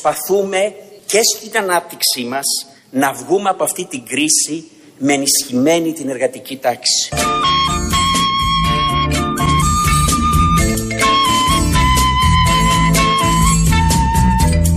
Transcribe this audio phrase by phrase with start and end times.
[0.00, 0.74] προσπαθούμε
[1.06, 2.44] και στην ανάπτυξή μας
[2.90, 4.64] να βγούμε από αυτή την κρίση
[4.98, 7.08] με ενισχυμένη την εργατική τάξη.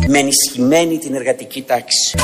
[0.08, 2.18] Με ενισχυμένη την εργατική τάξη.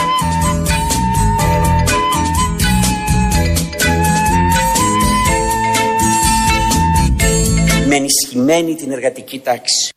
[7.87, 9.91] Με ενισχυμένη την εργατική τάξη.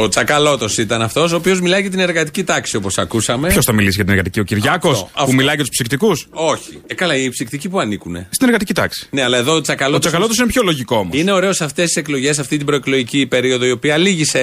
[0.00, 3.48] Ο Τσακαλώτος ήταν αυτός, ο οποίος μιλάει για την εργατική τάξη, όπως ακούσαμε.
[3.48, 6.80] Ποιος θα μιλήσει για την εργατική, ο Κυριάκος, που μιλάει για τους ψυκτικούς; Όχι.
[6.86, 8.26] Ε, καλά, οι ψυκτικοί που ανήκουν.
[8.30, 9.06] Στην εργατική τάξη.
[9.10, 9.96] Ναι, αλλά εδώ ο Τσακαλώτος.
[9.96, 11.18] Ο Τσακαλώτος είναι πιο λογικό όμως.
[11.18, 14.38] Είναι ωραίος σε αυτές τις εκλογές, αυτή την προεκλογική περίοδο, η οποία λύγει σε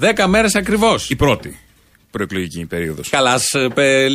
[0.00, 1.10] 10 μέρες ακριβώς.
[1.10, 1.58] Η πρώτη
[2.14, 3.08] προεκλογική περίοδος.
[3.08, 3.44] Καλά, ας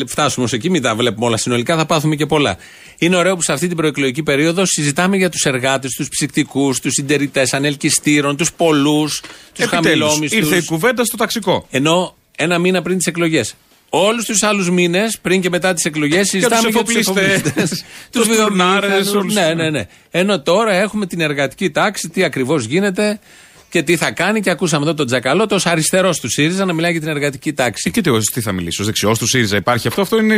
[0.07, 2.57] φτάσουμε ως εκεί, μην τα βλέπουμε όλα συνολικά, θα πάθουμε και πολλά.
[2.97, 6.93] Είναι ωραίο που σε αυτή την προεκλογική περίοδο συζητάμε για τους εργάτες, τους ψυκτικούς, τους
[6.93, 10.37] συντερητέ ανελκυστήρων, τους πολλούς, τους χαμηλόμισθου.
[10.37, 11.67] Ήρθε η κουβέντα στο ταξικό.
[11.71, 13.55] Ενώ ένα μήνα πριν τις εκλογές.
[13.89, 17.83] Όλους τους άλλους μήνες, πριν και μετά τις εκλογές, συζητάμε για τους εφοπλιστές.
[18.11, 19.01] Τους βιομηχανάρε.
[19.33, 19.87] Ναι, ναι, ναι.
[20.11, 23.19] Ενώ τώρα έχουμε την εργατική τάξη, τι ακριβώς γίνεται
[23.69, 24.41] και τι θα κάνει.
[24.41, 27.91] Και ακούσαμε εδώ τον Τζακαλό, το αριστερός του ΣΥΡΙΖΑ, να μιλάει για την εργατική τάξη.
[27.91, 30.01] Και τι, τι θα μιλήσω, ως δεξιός του ΣΥΡΙΖΑ υπάρχει αυτό.
[30.01, 30.35] Αυτό είναι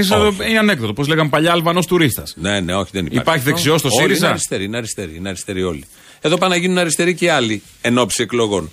[0.52, 0.94] η ανέκδοτο.
[0.94, 2.34] Πώς λέγαμε παλιά Αλβανό τουρίστας.
[2.38, 3.22] Ναι, ναι, όχι, δεν υπάρχει.
[3.22, 4.26] Υπάρχει δεξιός στο ΣΥΡΙΖΑ.
[4.26, 5.86] Είναι αριστεροί, είναι αριστεροί, είναι αριστεροί όλοι.
[6.22, 8.72] Εδώ πάνε να γίνουν αριστεροί και άλλοι εν ώψη εκλογών.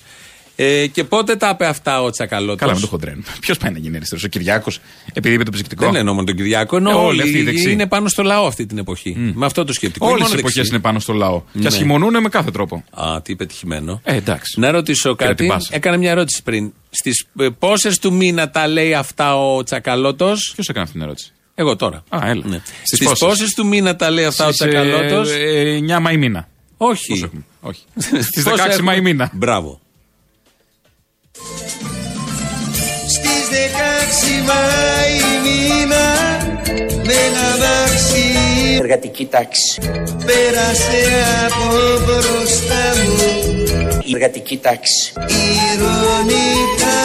[0.60, 3.22] Ε, και πότε τα είπε αυτά ο Τσακαλώτος; Καλά, με το χοντρένο.
[3.40, 4.80] Ποιος πάει να γίνει αριστερός, ο Κυριάκος,
[5.12, 7.70] επειδή είπε το ψυκτικό; Δεν εννοώ μόνο τον Κυριάκο, ενώ ε, όλοι αυτοί δεξί.
[7.70, 9.16] είναι πάνω στο λαό αυτή την εποχή.
[9.18, 9.32] Mm.
[9.34, 10.08] Με αυτό το σκεπτικό.
[10.08, 11.42] Όλες οι εποχές είναι πάνω στο λαό.
[11.52, 11.60] Ναι.
[11.60, 12.84] Και ασχημονούν με κάθε τρόπο.
[12.90, 14.00] Α, τι πετυχημένο.
[14.04, 14.60] Ε, εντάξει.
[14.60, 15.52] Να ρωτήσω κάτι.
[15.70, 16.72] Έκανε μια ερώτηση πριν.
[16.90, 21.32] Στις ε, πόσες του μήνα τα λέει αυτά ο Τσακαλώτος; Ποιος έκανε αυτή την ερώτηση;
[21.54, 22.04] Εγώ τώρα.
[22.08, 22.42] Α, έλα.
[22.46, 22.60] Ναι.
[22.82, 25.30] Στις πόσες; του μήνα τα λέει αυτά ο Τσακαλώτος;
[25.96, 26.48] 9 Μάη μήνα.
[26.76, 27.30] Όχι.
[27.60, 27.82] Όχι.
[28.28, 28.44] Στις
[28.76, 29.30] 16 Μάη μήνα.
[29.32, 29.80] Μπράβο.
[33.08, 36.06] Στις 16 Μάη μήνα
[37.04, 38.24] με ένα μάξι
[38.80, 39.80] Εργατική τάξη.
[40.26, 41.02] Πέρασε
[41.46, 43.16] από μπροστά μου
[44.04, 45.12] Η εργατική τάξη.
[45.74, 47.00] Ηρωνικά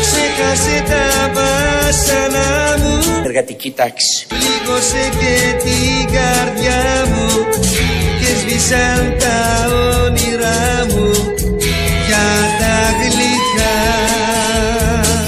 [0.00, 4.26] Ξέχασε τα βάσανα μου Εργατική τάξη.
[4.28, 7.46] Πλήγωσε και την καρδιά μου
[8.20, 9.68] Και σβήσαν τα
[10.04, 11.39] όνειρά μου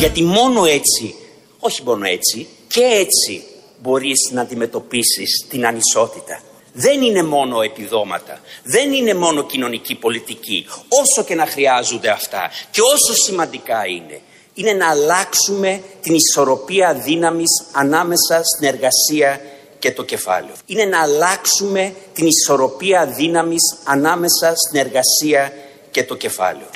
[0.03, 1.15] Γιατί μόνο έτσι,
[1.59, 3.43] όχι μόνο έτσι, και έτσι
[3.83, 6.41] μπορείς να αντιμετωπίσεις την ανισότητα.
[6.73, 12.81] Δεν είναι μόνο επιδόματα, δεν είναι μόνο κοινωνική πολιτική, όσο και να χρειάζονται αυτά και
[12.81, 14.21] όσο σημαντικά είναι.
[14.55, 19.41] Είναι να αλλάξουμε την ισορροπία δύναμης ανάμεσα στην εργασία
[19.79, 20.55] και το κεφάλαιο.
[20.67, 25.53] Είναι να αλλάξουμε την ισορροπία δύναμης ανάμεσα στην εργασία
[25.91, 26.69] και το κεφάλαιο.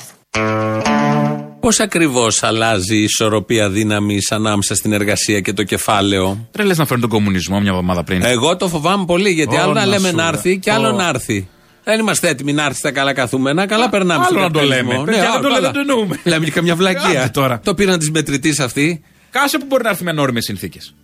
[1.67, 6.87] Πώς ακριβώς αλλάζει η ισορροπία δύναμης ανάμεσα στην εργασία και το κεφάλαιο; Ρε λες να
[6.87, 8.23] φέρνει τον κομμουνισμό μια εβδομάδα πριν.
[8.25, 10.33] Εγώ το φοβάμαι πολύ γιατί Ω, άλλο να να λέμε σου να λέω.
[10.33, 10.93] έρθει και άλλο Ω.
[10.93, 11.49] να έρθει.
[11.85, 13.67] Δεν είμαστε έτοιμοι να έρθει στα καλά καθούμενα.
[13.67, 14.91] Καλά περνάμε άλλο στον να το καπιταλισμό.
[14.93, 15.05] λέμε.
[15.05, 15.55] Παιδιά, να το καλά.
[15.55, 16.21] λέμε, δεν το εννοούμε.
[16.25, 17.21] Λέμε και καμιά βλακεία.
[17.21, 17.61] Άντε τώρα.
[17.65, 19.03] Το πήραν της μετρητής αυτή.
[19.31, 20.95] Κάσε που μπορεί να έρθει με ανώριμε συνθήκες.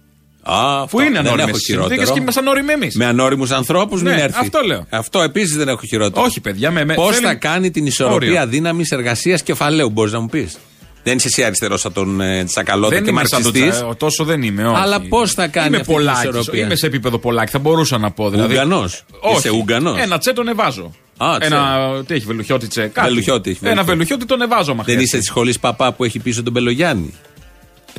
[0.45, 1.01] Α, Που αυτό.
[1.01, 2.13] είναι Δεν ανώριμες έχω συνθήκες χειρότερο.
[2.15, 2.97] και είμαστε ανώριμοι εμείς.
[2.97, 4.39] Με ανώριμους ανθρώπους μην Ναι, έρθει.
[4.41, 4.87] αυτό λέω.
[4.91, 6.25] Αυτό επίσης δεν έχω χειρότερο.
[6.27, 8.47] Όχι, παιδιά, με- με- Πώς θέλει- θα κάνει την ισορροπία Όριο.
[8.47, 10.59] δύναμης εργασίας κεφαλαίου, μπορείς να μου πεις;
[11.05, 13.81] Δεν είσαι εσύ αριστερός από τον ε, Τσακαλώτα Δεν και είμαι σαν τον μαρξιστής.
[13.85, 14.67] Τσα- τόσο δεν είμαι.
[14.69, 14.81] Όχι.
[14.81, 17.99] Αλλά πώς θα κάνει Είμαι αυτή την Πολάκης, ισορροπία; Είμαι σε επίπεδο Πολάκη, θα μπορούσα
[17.99, 18.31] να πω.
[18.31, 18.53] Δηλαδή.
[18.53, 19.05] Ουγγανός.
[19.21, 19.37] Όχι.
[19.37, 19.99] Είσαι Ουγγανός.
[20.01, 20.93] Ένα τσε τον εβάζω.
[21.17, 21.47] Α, τσε.
[21.47, 21.89] Ένα.
[22.07, 22.87] Τι έχει, βελουχιώτη τσε.
[22.87, 23.09] Κάτι.
[23.09, 23.91] Βελουχιώτη έχει, Ένα βελουχιώτη.
[23.93, 27.15] βελουχιώτη τον εβάζω, μα Δεν είσαι της σχολής παπά που έχει πίσω τον Πελογιάννη;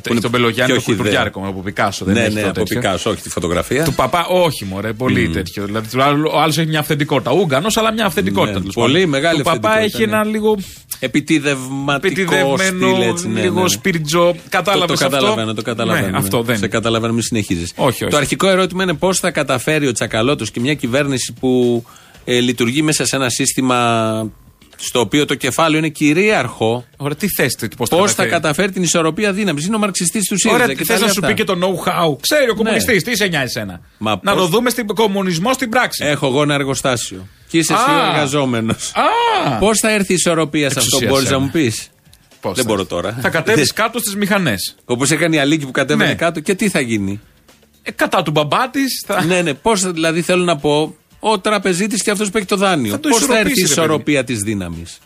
[0.02, 0.96] Έχει τον Πελογιάννη και το όχι ιδέα.
[0.96, 2.04] κουλτουριάρικο από Πικάσο.
[2.04, 2.80] Δεν ναι, έχει ναι, το από τέτοιο.
[2.80, 3.84] Πικάσο, όχι τη φωτογραφία.
[3.84, 5.64] Του παπά, όχι μωρέ, πολύ τέτοιο.
[5.64, 7.32] Δηλαδή, του άλλου- ο άλλος έχει μια αυθεντικότητα.
[7.32, 8.52] Ούγκανο, αλλά μια αυθεντικότητα.
[8.52, 9.08] Ναι, τέλος πολύ πάντων.
[9.08, 10.16] μεγάλη Του παπά αυθεντικότητα, έχει ναι.
[10.16, 10.56] ένα λίγο
[10.98, 13.28] Επιτιδευματικό επιτιδευμένο, στυλ, έτσι.
[13.28, 13.68] Ναι, λίγο ναι, ναι.
[13.68, 14.34] σπιριτζο.
[14.48, 16.06] Κατάλαβε το, αυτό; το καταλαβαίνω, το καταλαβαίνω.
[16.06, 16.18] Ναι, ναι.
[16.18, 16.58] αυτό δεν.
[16.58, 17.72] Σε καταλαβαίνω, μην συνεχίζεις.
[17.76, 18.12] Όχι, όχι.
[18.12, 21.84] Το αρχικό ερώτημα είναι πώς θα καταφέρει ο Τσακαλώτος και μια κυβέρνηση που
[22.24, 24.30] ε, λειτουργεί μέσα σε ένα σύστημα
[24.86, 26.84] στο οποίο το κεφάλαιο είναι κυρίαρχο.
[26.96, 29.66] Ωραία, τι θες, πώς Πώς θα καταφέρει; την ισορροπία δύναμης.
[29.66, 30.62] Είναι ο μαρξιστής του ΣΥΡΙΖΑ.
[30.62, 31.26] Ωραία, και θες τα λέει να σου αυτά.
[31.26, 32.16] πει και το know-how.
[32.20, 35.68] Ξέρει ο κομμουνιστής, τι σε νοιάζει εσένα; Μα να πώς- το δούμε στην κομμουνισμό στην
[35.68, 36.04] πράξη.
[36.06, 37.26] Έχω εγώ ένα εργοστάσιο.
[37.48, 38.04] Και είσαι εσύ Α.
[38.04, 38.92] ο εργαζόμενος.
[38.94, 39.58] Α!
[39.58, 41.40] Πώς θα έρθει η ισορροπία σε αυτό, Εξουσία μπορείς να σένα.
[41.44, 41.88] μου πεις;
[42.40, 43.18] Πώς δεν θα- μπορώ τώρα.
[43.20, 44.74] Θα κατέβεις κάτω στις μηχανές.
[44.84, 46.14] Όπως έκανε η Αλίκη που κατέβαινε Ναι.
[46.14, 47.20] κάτω και τι θα γίνει;
[47.82, 49.24] Ε, κατά του μπαμπά της θα.
[49.24, 49.54] ναι, ναι.
[49.54, 50.96] Πώς δηλαδή θέλω να πω,
[51.32, 52.90] ο τραπεζίτης και αυτός που έχει το δάνειο.
[52.92, 54.98] Θα το Πώς θα έρθει η ισορροπήσει, ρε ισορροπία της δύναμης;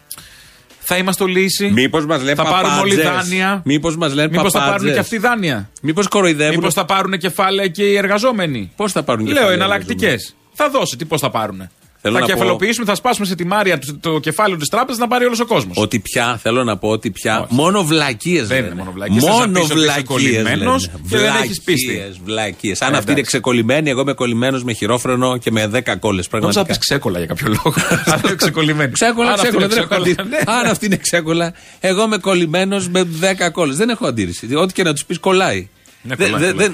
[0.79, 1.70] Θα είμαστε ο λύση.
[1.70, 3.62] Μήπως μας λένε Θα πάρουμε όλοι δάνεια.
[3.65, 4.93] Μήπως μας λένε Μήπως θα πάρουν παπάντζες.
[4.93, 6.55] και αυτοί δάνεια; Μήπως κοροϊδεύουν.
[6.55, 10.11] Μήπως θα πάρουν κεφάλαια και οι εργαζόμενοι; Πώς θα πάρουν Λέω κεφάλαια οι εναλλακτικές.
[10.12, 11.69] εργαζόμενοι; Θα δώσει, τι πώς θα πάρουν.
[12.00, 15.09] Θέλω θα να πω- κεφαλοποιήσουμε, θα σπάσουμε σε τιμάρια το, το κεφάλαιο της τράπεζας να
[15.09, 15.77] πάρει όλος ο κόσμος.
[15.77, 17.41] Ότι πια, θέλω να πω ότι πια.
[17.41, 17.55] Όχι.
[17.55, 19.23] Μόνο βλακίες Δεν είναι μόνο βλακίες.
[19.25, 20.06] Θες να Μόνο πεις ότι είσαι βλακίες.
[20.09, 22.03] κολλημένος και δεν έχεις πίστη.
[22.25, 22.83] Βλακίες.
[22.83, 23.31] Αν Ε, αυτή είναι εντάξει.
[23.37, 26.29] ξεκολλημένη, εγώ είμαι κολλημένος με χειρόφρενο και με 10 κόλλες.
[26.31, 26.73] Νόμιζα να Πραγματικά.
[26.73, 27.75] πει ξέκολα για κάποιο λόγο.
[28.12, 28.93] Αλλά είναι ξεκολλημένη.
[28.93, 29.65] Ξέκολα, Αν αυτή ξέκολα.
[29.65, 30.45] είναι Δεν έχω ξέκολα, αντίρρηση.
[30.47, 30.53] ναι.
[30.61, 33.77] Αν αυτή είναι ξέκολα, εγώ είμαι κολλημένος με 10 κόλλες.
[33.77, 34.55] Δεν έχω αντίρρηση.
[34.55, 35.69] Ό,τι και να τους πεις κολλάει.
[36.03, 36.69] Ναι, Δεν- κολλάει, δεν- κολλάει.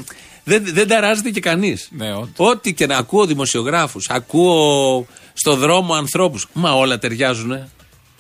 [0.45, 1.89] Δεν- Δεν δεν ταράζεται και κανείς.
[1.91, 2.31] Ναι, ό,τι.
[2.37, 6.47] Ό,τι και να ακούω δημοσιογράφους, ακούω στο δρόμο ανθρώπους.
[6.53, 7.69] Μα όλα ταιριάζουν.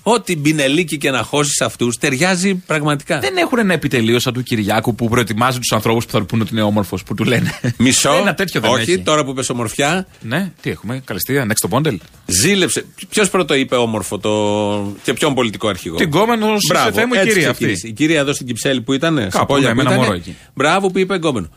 [0.06, 3.18] Ό,τι μπινελίκι και να χώσεις αυτούς ταιριάζει πραγματικά.
[3.18, 6.42] Δεν έχουν ένα επιτελείο σαν του Κυριάκου που προετοιμάζει τους ανθρώπους που θα του πούνε
[6.42, 7.58] ότι είναι όμορφος, που του λένε.
[7.78, 8.98] Μισό; Ένα τέτοιο δεν Όχι, έχει.
[9.02, 11.96] τώρα που είπε ομορφιά, Ναι, τι έχουμε, καλεστία, next to bundle.
[12.26, 12.84] ζήλεψε.
[13.08, 14.96] Ποιος πρώτο είπε όμορφο το.
[15.02, 17.74] και ποιον πολιτικό αρχηγό; Την κόμενο σε θέμα η έτσι κυρία ξεκίνησε.
[17.76, 17.88] αυτή.
[17.88, 19.16] Η κυρία εδώ στην Κυψέλη που ήταν.
[19.18, 20.06] σε Κάπου, Πόλια ναι, που με ένα ήτανε.
[20.06, 20.36] μωρό εκεί.
[20.54, 21.48] Μπράβο που είπε εγκόμενο.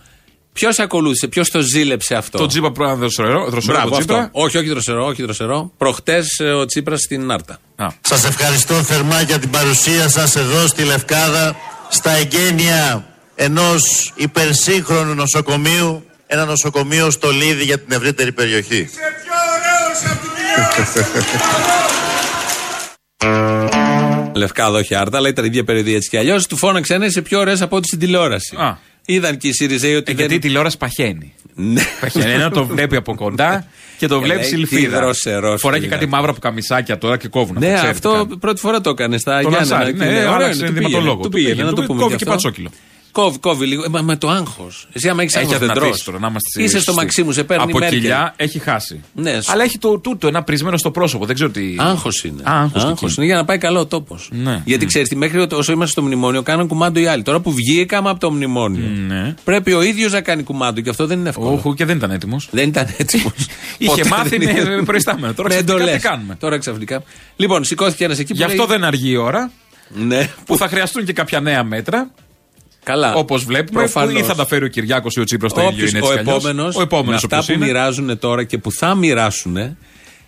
[0.58, 4.14] Ποιος ακολούθησε, ποιος το ζήλεψε αυτό; Το τζίπα πρώτα δροσερό, δροσερό Μπράβο, το αυτό.
[4.14, 4.30] τζίπρα.
[4.32, 5.72] Όχι, όχι δροσερό, όχι δροσερό.
[5.78, 7.60] Προχτές ο Τσίπρας στην Άρτα.
[7.76, 11.56] Α, Σας ευχαριστώ θερμά για την παρουσία σας εδώ στη Λευκάδα
[11.90, 13.06] στα εγγένεια
[13.36, 18.90] ενός υπερσύγχρονου νοσοκομείου ένα νοσοκομείο στο Λίδι για την ευρύτερη περιοχή.
[24.36, 26.48] Λευκάδα, όχι Άρτα, αλλά ήταν η ίδια περιοδία έτσι κι αλλιώς.
[26.48, 28.56] Του φώναξε ένα είσαι πιο ωραίες από ό,τι στην τηλεόραση.
[28.56, 28.78] Α.
[29.10, 30.16] Είδαν και οι Σιριζέοι ότι ε, δεν.
[30.16, 31.34] γιατί η τηλεόραση παχαίνει.
[31.56, 31.82] Ναι.
[32.02, 32.32] Παχαίνει.
[32.32, 33.68] Ένα το βλέπει από κοντά
[33.98, 34.82] και το Και βλέπει λέει, σιλφίδα.
[34.82, 36.16] τι δροσερός Φοράει και είναι κάτι αυτό.
[36.18, 37.56] μαύρα από καμισάκια τώρα και κόβουν.
[37.60, 38.38] Ναι, ξέρετε αυτό κάτι.
[38.38, 39.76] πρώτη φορά το έκανε στα Το Γιάννενα.
[39.76, 41.18] Λανσάρι, και ναι, λέει, άλλαξε ωραίο είναι, του ενδυματολόγο.
[41.18, 42.02] πήγαινε, Του Του πήγαινε, πήγαινε, να του το πούμε.
[42.02, 42.42] κόβει και και αυτό.
[42.42, 42.70] πατσόκιλο.
[43.22, 43.84] Κόβει, κόβει λίγο.
[43.84, 44.88] Ε, μα με το άγχος.
[44.94, 46.04] Εσύ, άμα έχεις Έχει άγχος, δεν αδυνατήσει τρως.
[46.06, 46.96] τώρα να είμαστε Είσαι στο σωστοί.
[47.00, 48.00] Μαξίμου, σε παίρνει Από Μέρκελ.
[48.00, 49.04] κοιλιά έχει χάσει.
[49.14, 51.26] Ναι, σου- Αλλά έχει το τούτο, ένα πρισμένο στο πρόσωπο.
[51.26, 51.76] Δεν ξέρω τι.
[51.78, 52.42] Άγχος είναι.
[52.46, 53.14] Α, άγχος και Άγχος εκεί.
[53.18, 54.30] είναι για να πάει καλό ο τόπος.
[54.32, 54.62] Ναι.
[54.66, 54.88] Γιατί Mm.
[54.88, 57.24] ξέρεις, μέχρι όσο είμαστε στο μνημόνιο, κάναν κουμάντο οι άλλοι.
[57.24, 59.34] Τώρα που βγήκαμε από το μνημόνιο, Ναι.
[59.44, 61.62] πρέπει ο ίδιος να κάνει κουμάντο και αυτό δεν είναι εύκολο.
[61.66, 62.48] Όχι, και δεν ήταν έτοιμος.
[62.52, 63.34] Δεν ήταν έτοιμος.
[63.78, 65.34] Είχε μάθει με προϊστάμενο.
[65.34, 67.04] Τώρα ξαφνικά τι κάνουμε; Τώρα ξαφνικά.
[67.36, 68.38] Λοιπόν, σηκώθηκε ένας εκεί που.
[68.38, 69.52] Γι' αυτό λέει- δεν αργεί η ώρα
[69.90, 72.10] Ναι, που θα χρειαστούν και κάποια νέα μέτρα.
[72.88, 73.14] Καλά.
[73.14, 74.22] Όπως βλέπουμε, που Προφανώς.
[74.22, 76.14] ή θα τα φέρει ο Κυριάκος ή ο Τσίπρας το ίδιο Όποιος- είναι έτσι ο
[76.14, 76.76] κι αλλιώς; επόμενος.
[76.76, 77.66] Ο επόμενος αυτά που είναι.
[77.66, 79.58] μοιράζουν τώρα και που θα μοιράσουν,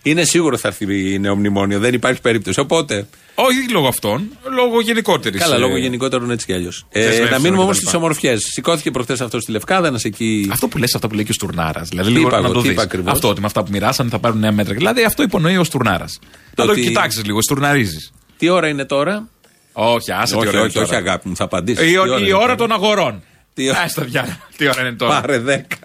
[0.03, 1.79] είναι σίγουρο θα έρθει η νεομνημόνιο.
[1.79, 2.59] Δεν υπάρχει περίπτωση.
[2.59, 3.07] Οπότε.
[3.41, 5.41] Όχι λόγω αυτών, λόγω γενικότερης.
[5.41, 6.85] Καλά, λόγω γενικότερων έτσι κι αλλιώς.
[6.89, 7.81] Ε, Θεσμεύσεων να μείνουμε όμως κτλ.
[7.85, 8.44] στις ομορφιές.
[8.53, 10.47] Σηκώθηκε προχθές αυτό στη Λευκάδα, ένας εκεί.
[10.51, 11.89] Αυτό που λες, αυτά που λέει και ο Στουρνάρας.
[11.89, 12.73] Δηλαδή, Τι λίγο είπα να εγώ, το τι δεις.
[12.75, 14.73] είπα ακριβώς; Αυτό ότι με αυτά που μοιράσανε θα πάρουν νέα μέτρα.
[14.73, 16.19] Δηλαδή, αυτό υπονοεί ο Στουρνάρας.
[16.21, 18.11] Το Να το ότι- κοιτάξεις λίγο, στουρναρίζεις.
[18.38, 19.27] Τι ώρα είναι τώρα;
[19.74, 20.86] Όχι, άσε τι όχι, ώρα είναι όχι, τώρα.
[20.86, 21.92] όχι, αγάπη μου, θα απαντήσεις.
[21.92, 23.24] Η, ο- η ώρα των αγορών.
[23.54, 24.38] Τι ώρα- Α τα διάλα.
[24.57, 25.75] Τι ώρα είναι τώρα; Πάρε δέκα.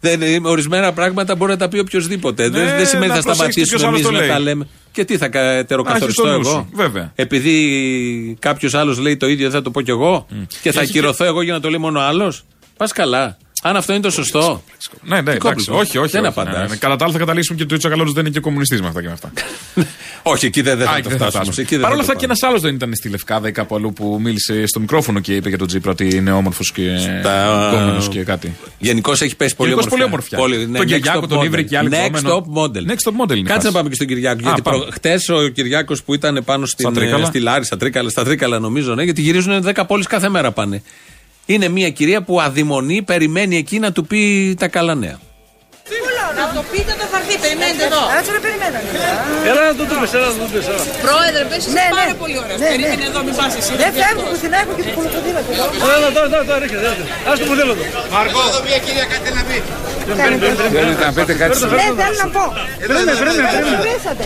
[0.00, 2.48] Δεν, είναι- ορισμένα πράγματα μπορεί να τα πει οποιοδήποτε.
[2.48, 4.28] δεν, Ναι, δεν σημαίνει να θα προσέξεις σταματήσουμε ποιος άλλος εμείς το να λέει.
[4.28, 4.68] τα λέμε.
[4.92, 6.56] Και τι θα κα- Να ετεροκαθοριστώ έχεις το νους εγώ.
[6.56, 7.12] σου, βέβαια.
[7.14, 10.26] Επειδή κάποιος άλλος λέει το ίδιο, δεν θα το πω κι εγώ.
[10.62, 12.44] Και θα Έχει ακυρωθώ εγώ για να το λέει μόνο άλλος;
[12.82, 13.36] Πας καλά.
[13.64, 14.62] Αν αυτό είναι το σωστό.
[15.02, 15.38] Ναι, ναι, εντάξει.
[15.38, 15.74] κόμπλεξο.
[15.76, 16.10] Όχι, όχι.
[16.10, 16.54] Δεν όχι, απαντάς.
[16.56, 16.76] ναι, ναι.
[16.76, 19.00] Κατά τα άλλα θα καταλήξουμε και το Ιτσο Καλώρο δεν είναι και κομμουνιστής με αυτά
[19.00, 19.32] και με αυτά.
[20.32, 21.42] Όχι, εκεί δεν, δεν Α, θα εκεί το δεν θα φτάσουμε.
[21.52, 21.62] φτάσουμε.
[21.66, 22.38] Εκεί δεν Παρ' θα όλα το αυτά και πάμε.
[22.40, 25.48] ένας άλλος δεν ήταν στη Λευκάδα ή κάπου αλλού που μίλησε στο μικρόφωνο και είπε
[25.48, 28.54] για τον Τζίπρα ότι είναι όμορφος και Στα- γκόμενος και κάτι.
[28.78, 30.38] Γενικώς έχει πέσει πολύ Γενικώς ομορφιά.
[30.38, 30.70] πολύ ομορφιά.
[30.72, 31.44] ναι, Τον next Κυριάκο top τον model.
[31.44, 32.36] ήβρε και άλλοι Next κόμενο.
[32.36, 32.90] top model.
[32.90, 33.66] Next top model είναι η Κάτσε φάση.
[33.66, 34.38] να πάμε και στον Κυριάκο.
[34.38, 34.84] Α, γιατί πάμε.
[34.90, 37.22] χτες ο Κυριάκος που ήταν πάνω στην, Στα Τρίκαλα.
[37.22, 40.52] ε, στη Λάρη, στα Τρίκαλα, στα Τρίκαλα νομίζω, ναι, γιατί γυρίζουν 10 πόλεις κάθε μέρα
[40.52, 40.82] πάνε.
[41.46, 44.20] Είναι μια κυρία που αδειμονεί, περιμένει εκεί να του πει
[44.58, 45.18] τα καλά νέα.
[46.40, 48.02] Να το πείτε το χαρτί, περιμένετε εδώ.
[48.18, 48.88] Έτσι να περιμένανε.
[49.50, 50.60] Έλα να το δούμε, έλα να το δούμε.
[50.72, 50.84] έλα.
[51.06, 51.96] Πρόεδρε, πες είσαι Ναι, ναι.
[52.00, 52.58] πάρα πολύ ωραίος.
[52.62, 52.74] Ναι, ναι.
[52.74, 53.72] Περίμενε εδώ, μην πας εσύ.
[53.82, 55.64] Δεν φεύγω πουθενά, έχω και το ποδήλατο εδώ.
[55.96, 57.04] Έλα τώρα, τώρα, τώρα, ρίχνε, ρίχνε.
[57.30, 57.44] Ας το
[60.08, 60.62] ποδήλατο.
[61.78, 62.44] Ναι, θέλω να πω.
[62.80, 63.76] Περίμενε, περίμενε, Με περίμενε.
[63.82, 64.24] χαιρέσατε.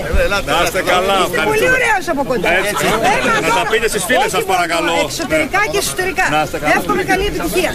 [0.53, 2.49] Να είστε καλά, Είστε πολύ ωραίος από κοντά.
[2.49, 4.93] Θέλω Να τα πω, πείτε στις φίλες όχι σας, μόνο παρακαλώ.
[5.07, 6.25] Εξωτερικά και εσωτερικά.
[6.35, 6.75] Να είστε καλά.
[6.79, 7.73] Εύχομαι καλή επιτυχία.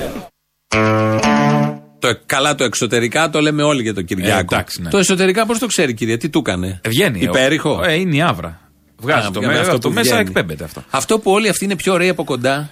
[2.00, 4.38] Το, καλά το εξωτερικά το λέμε όλοι για τον Κυριάκο.
[4.38, 4.90] Ε, εντάξει, ναι.
[4.90, 7.20] Το εσωτερικά πώς το ξέρει, κυρία, τι του έκανε; Ε, Βγαίνει.
[7.20, 8.60] Υπέρηχο; Ε, είναι η άβρα.
[8.98, 10.28] Βγάζει Α, το, βγαίνει με, αυτό αυτό που μέσα, βγαίνει.
[10.28, 10.84] εκπέμπεται αυτό.
[10.90, 12.70] Αυτό που όλοι αυτοί είναι πιο ωραίοι από κοντά.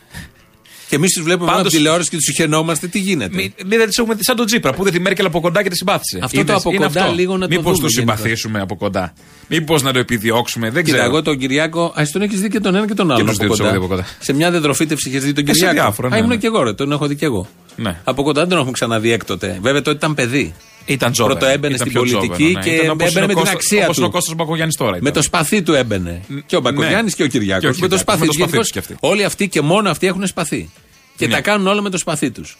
[0.89, 3.75] Και εμείς τους βλέπουμε μόνο από Πάντως- τηλεόραση και τους χαινόμαστε, τι γίνεται; Μην μη,
[3.77, 5.75] δεν τις έχουμε δει σαν τον Τζίπρα που είδε τη Μέρκελ από κοντά και τη
[5.75, 6.19] συμπάθησε.
[6.21, 8.15] Αυτό το από κοντά λίγο να το Μήπως δούμε το γενικά.
[8.15, 9.13] συμπαθήσουμε από κοντά.
[9.47, 10.69] Μήπως να το επιδιώξουμε.
[10.69, 11.11] Δεν Κοίτα, ξέρω.
[11.11, 11.83] εγώ τον Κυριάκο.
[11.95, 13.19] Α, τον έχεις δει και τον ένα και τον άλλο.
[13.19, 13.69] τους από δύο τους κοντά.
[13.69, 14.07] έχω δει από κοντά.
[14.19, 15.73] Σε μια δεντροφύτευση είχες δει τον Ε, σε Κυριάκο.
[15.75, 16.35] διάφορα, Α, ναι, ήμουν ναι.
[16.37, 17.47] και εγώ, ρε, τον έχω δει και εγώ.
[17.75, 17.97] Ναι.
[18.03, 19.59] Από κοντά δεν τον έχουμε ξαναδεί έκτοτε.
[19.61, 20.53] Βέβαια τότε ήταν παιδί.
[20.93, 21.37] Ήταν τζόβερ.
[21.37, 22.61] Πρώτο έμπαινε Ήταν στην πιο πολιτική τζόβερ, ναι.
[22.63, 23.99] και Ήταν όπως έμπαινε είναι με ο την Κώστας- αξία όπως του.
[24.01, 24.91] είναι ο Κώστας Μπακογιάννης τώρα.
[24.91, 25.13] Με ήταν.
[25.13, 26.21] το σπαθί του έμπαινε.
[26.45, 27.09] Και ο Μπακογιάννη Ναι.
[27.09, 27.59] και ο Κυριάκο.
[27.61, 28.35] Και ο Με το Κυριάκος, σπαθί με το τους.
[28.35, 28.95] σπαθί Γενικώς τους κι αυτοί.
[28.99, 30.69] Όλοι αυτοί και μόνο αυτοί έχουν σπαθί.
[31.17, 31.33] Και Ναι.
[31.33, 32.57] τα κάνουν όλα με το σπαθί τους.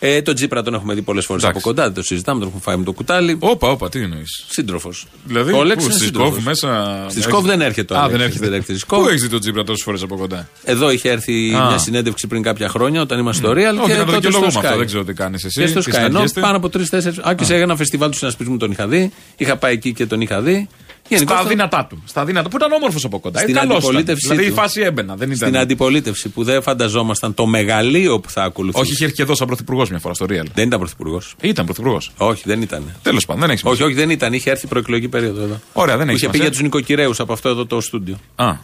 [0.00, 2.62] Ε, τον Τζίπρα τον έχουμε δει πολλές φορές από κοντά, δεν το συζητάμε, τον έχουμε
[2.64, 3.36] φάει με το κουτάλι.
[3.40, 4.44] Όπα, όπα, τι εννοείς.
[4.48, 5.06] Σύντροφος.
[5.24, 6.32] Δηλαδή, ο Λέξ πού, είναι στη σύντροφος.
[6.32, 7.06] Σκόβ μέσα.
[7.08, 8.44] Στη Σκόβ δεν έρχεται ο Α, Αλέξης, δεν έρχεται.
[8.44, 9.02] δεν έρχεται στη Σκόβ.
[9.02, 11.66] Πού έχεις δει τον Τζίπρα τόσες φορές από κοντά; Εδώ είχε έρθει Α.
[11.66, 13.56] μια συνέντευξη πριν κάποια χρόνια όταν είμαστε στο Real.
[13.56, 14.78] Όχι, και να το τότε δικαιολογώ στο με αυτό, Sky.
[14.78, 15.60] δεν ξέρω τι κάνεις εσύ.
[15.60, 15.94] Και στο τι Sky.
[15.96, 16.40] Ενώ συναντιέστε.
[16.40, 17.16] πάνω από τρει-τέσσερι.
[17.28, 19.12] Α, και σε ένα φεστιβάλ του συνασπισμού τον είχα δει.
[19.36, 20.68] Είχα πάει εκεί και τον είχα δει.
[21.08, 22.02] Γενικώς Στα το- δυνατά του.
[22.06, 22.48] Στα δυνατά.
[22.48, 23.38] Που ήταν όμορφος από κοντά.
[23.38, 23.84] Στην Ε, καλός ήταν.
[23.84, 24.54] αντιπολίτευσή Δηλαδή η του.
[24.54, 25.16] φάση έμπαινα.
[25.16, 25.60] Δεν Στην ήταν.
[25.60, 28.82] αντιπολίτευση που δεν φανταζόμασταν το μεγαλείο που θα ακολουθήσει.
[28.82, 30.44] Όχι, είχε έρθει και εδώ σαν πρωθυπουργός μια φορά στο Real.
[30.54, 31.34] Δεν ήταν πρωθυπουργός.
[31.40, 32.10] Ήταν πρωθυπουργός.
[32.16, 32.82] Όχι, δεν ήταν.
[33.02, 33.84] Τέλος πάντων, δεν έχει Όχι, σημασία.
[33.86, 34.32] όχι, δεν ήταν.
[34.32, 35.60] Είχε έρθει προεκλογική περίοδο εδώ.
[35.72, 36.40] Ωραία, δεν Που έχει είχε πει σημασία.
[36.42, 38.16] για τους νοικοκυρέου από αυτό εδώ το στούντιο.
[38.34, 38.56] Α, α,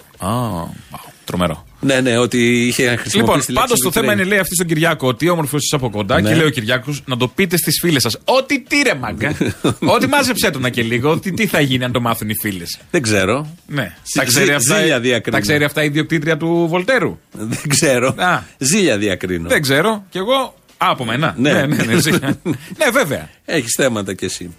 [1.25, 1.67] τρομερό.
[1.81, 3.17] Ναι, ναι, ότι είχε χρησιμοποιήσει.
[3.17, 4.21] Λοιπόν, τη λέξη πάντως το θέμα νοικοκυρέοι.
[4.27, 6.29] είναι, λέει αυτή στον Κυριάκο, ότι όμορφος είσαι από κοντά Ναι.
[6.29, 8.19] και λέει ο Κυριάκος να το πείτε στις φίλες σας.
[8.25, 9.37] Ό,τι τι ρε μάγκα.
[9.95, 11.11] Ότι μάζεψέ το να και λίγο.
[11.11, 12.79] Ότι τι θα γίνει αν το μάθουν οι φίλες.
[12.91, 13.47] Δεν ξέρω.
[13.67, 13.83] Ναι.
[13.83, 15.37] Ζη- Τα ξέρει, ζη- αυτά, ζήλια διακρίνω.
[15.37, 17.19] τα ξέρει αυτά η ιδιοκτήτρια του Βολτέρου.
[17.33, 18.15] Δεν ξέρω.
[18.19, 18.41] Α.
[18.59, 19.49] Ζήλια διακρίνω.
[19.49, 20.05] Δεν ξέρω.
[20.11, 20.55] Κι εγώ.
[20.79, 21.35] Α, από μένα.
[21.39, 21.53] Ναι.
[21.53, 22.39] ναι, ναι, ναι, ζήλια.
[22.79, 23.29] ναι βέβαια.
[23.45, 24.55] Έχεις θέματα κι εσύ.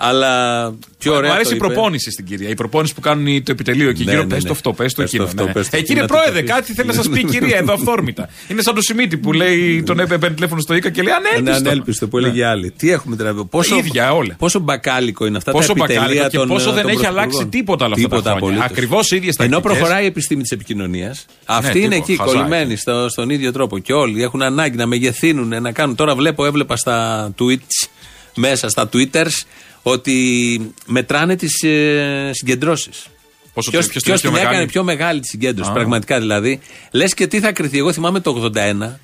[0.00, 1.28] Αλλά πιο ωραία.
[1.28, 1.66] Μου αρέσει το η είπε.
[1.66, 2.48] προπόνηση στην κυρία.
[2.48, 4.22] Η προπόνηση που κάνουν το επιτελείο εκεί Ναι, γύρω.
[4.22, 4.48] ναι, Πες ναι.
[4.48, 5.24] το αυτό, πες το Πες εκείνο.
[5.24, 5.52] το αυτό, ναι.
[5.52, 6.50] πες το Ε, εκεί, κύριε να το Πρόεδρε, πεις.
[6.50, 8.28] κάτι θέλει να σας πει η κυρία εδώ αυθόρμητα.
[8.48, 11.28] Είναι σαν το Σιμίτι που λέει τον έπαιρνε παίρνει τηλέφωνο στο Ικα και λέει Είναι
[11.40, 11.68] ανέλπιστο.
[11.70, 12.70] ανέλπιστο που έλεγε άλλη.
[12.70, 13.44] Τι έχουμε δηλαδή.
[13.44, 14.34] Πόσο, ίδια όλα.
[14.38, 17.06] Πόσο μπακάλικο είναι αυτά Πόσο τα επιτελεία μπακάλικο και των, πόσο ε, δεν των έχει
[17.06, 17.50] αλλάξει πρωθυπουργών.
[17.50, 18.46] τίποτα όλα αυτά τα Τίποτα χρόνια.
[18.56, 18.70] απολύτως.
[18.70, 19.76] Ακριβώς ίδιες Ενώ τακτικές.
[19.78, 22.36] προχωράει η επιστήμη της επικοινωνίας, αυτοί είναι τίποτα, εκεί χαζάκι.
[22.36, 23.78] κολλημένοι στο, στον ίδιο τρόπο.
[23.78, 25.94] Και όλοι έχουν ανάγκη να μεγεθύνουν, να κάνουν.
[25.96, 27.88] Τώρα βλέπω, έβλεπα στα tweets,
[28.34, 29.32] μέσα στα twitters,
[29.82, 33.06] ότι μετράνε τις ε, συγκεντρώσεις.
[33.54, 35.72] Πόσο Ποιο ποιος την έχει πιο την έκανε μεγάλη; πιο μεγάλη τη συγκέντρωση, Α.
[35.72, 36.60] πραγματικά δηλαδή.
[36.90, 37.78] Λες και τι θα κρυθεί.
[37.78, 38.58] Εγώ θυμάμαι το 81.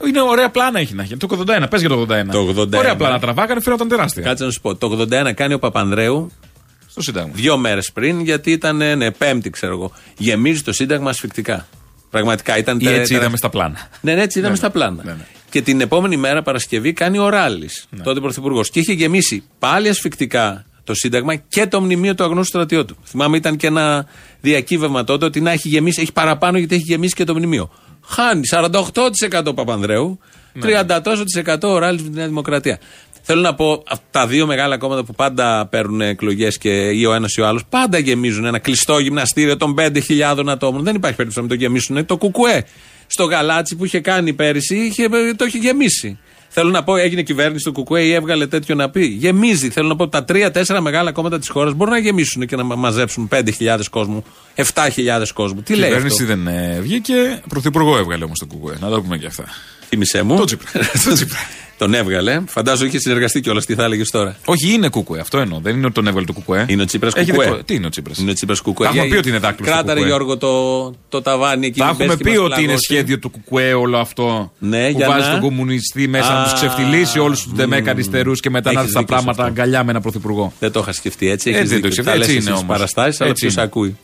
[0.06, 1.16] Είναι ωραία πλάνα έχει να έχει.
[1.16, 2.24] Το 81, πες για το 81.
[2.30, 2.72] Το 81.
[2.78, 4.22] Ωραία πλάνα τραβάγανε, φαίνονταν τεράστια.
[4.22, 4.74] Κάτσε να σου πω.
[4.76, 6.30] Το 81 κάνει ο Παπανδρέου
[6.90, 7.30] Στο Σύνταγμα.
[7.34, 9.92] δύο μέρες πριν, γιατί ήταν ε, ναι, πέμπτη, ξέρω εγώ.
[10.18, 11.66] Γεμίζει το Σύνταγμα ασφικτικά.
[12.10, 13.88] Πραγματικά ήταν Ή τε- έτσι τε- είδαμε στα πλάνα.
[14.00, 14.72] Ναι, ναι, έτσι είδαμε Ναι, στα ναι.
[14.72, 15.02] πλάνα.
[15.04, 15.26] Ναι, ναι.
[15.54, 17.68] Και την επόμενη μέρα, Παρασκευή, κάνει ο Ράλη,
[18.02, 18.70] τότε πρωθυπουργός.
[18.70, 22.96] Και είχε γεμίσει πάλι ασφικτικά το Σύνταγμα και το μνημείο του αγνώστου στρατιώτου.
[23.04, 24.06] Θυμάμαι, ήταν και ένα
[24.40, 27.70] διακύβευμα τότε ότι να έχει γεμίσει, έχει παραπάνω γιατί έχει γεμίσει και το μνημείο.
[28.04, 30.18] Χάνει 48% ο Παπανδρέου,
[30.62, 32.78] 30% τόσο της εκατό ο Ράλη με τη Νέα Δημοκρατία.
[33.22, 37.12] Θέλω να πω, αυ- τα δύο μεγάλα κόμματα που πάντα παίρνουν εκλογές και ή ο
[37.14, 40.82] ένας ή ο άλλος, πάντα γεμίζουν ένα κλειστό γυμναστήριο των 5.000 ατόμων.
[40.84, 42.06] Δεν υπάρχει περίπτωση να μην το γεμίσουν.
[42.06, 42.64] Το κουκουέ
[43.14, 46.18] στο γαλάτσι που είχε κάνει πέρυσι, είχε, το είχε γεμίσει.
[46.48, 49.04] Θέλω να πω, έγινε κυβέρνηση του Κουκουέ ή έβγαλε τέτοιο να πει.
[49.04, 49.70] Γεμίζει.
[49.70, 52.74] Θέλω να πω, τα τρία-τέσσερα μεγάλα κόμματα της χώρας μπορούν να γεμίσουν και να μα-
[52.74, 55.62] μαζέψουν 5.000 κόσμου, 7.000 κόσμου.
[55.62, 57.40] Τι Η λέει κυβέρνηση αυτό; δεν ε, βγήκε.
[57.48, 58.76] Πρωθυπουργό έβγαλε όμως το κουκουέ.
[58.80, 59.44] Να τα πούμε και αυτά.
[59.88, 60.36] Θύμησέ μου.
[60.36, 60.70] Το Τσίπρα.
[61.86, 62.06] Το Τσίπρα.
[62.06, 62.42] Τον έβγαλε.
[62.46, 63.64] Φαντάζομαι είχε συνεργαστεί κιόλας.
[63.66, 65.20] Τι θα έλεγες τώρα; Όχι, είναι κουκουέ.
[65.20, 65.58] Αυτό εννοώ.
[65.62, 66.64] Δεν είναι ότι τον έβγαλε το κουκουέ.
[66.68, 67.46] Είναι ο Τσίπρας Έχει Κουκουέ.
[67.46, 68.86] δικό- Τι είναι ο Τσίπρας; Είναι ο Τσίπρας Κουκουέ.
[68.86, 70.16] Τα έχουμε Για- πει ότι είναι δάκτυλος στο Κράταρε κουκουέ.
[70.16, 71.78] Γιώργο το, το ταβάνι εκεί.
[71.78, 72.84] Τα μην έχουμε πέσει και πει μας ότι είναι πλαγώσει.
[72.92, 74.52] σχέδιο του κουκουέ όλο αυτό.
[74.58, 77.90] Ναι, που για βάζει να- τον κομμουνιστή μέσα να Α, του ξεφτυλίσει όλους τους ντεμέκα
[77.90, 79.60] αριστερούς και μετά να Έχεις έρθει τα δίκιο σε πράγματα αυτό.
[79.62, 80.52] αγκαλιά με ένα πρωθυπουργό.
[80.58, 81.48] Δεν το είχα σκεφτεί έτσι.
[81.50, 82.02] Έτσι Έχεις δεν το δίκιο.
[82.02, 82.76] σκεφτεί, Τα έτσι λες είναι εσύ στις όμως.
[82.76, 83.62] παραστάσεις, αλλά Έτσι ποιος είναι.
[83.64, 83.96] ακούει.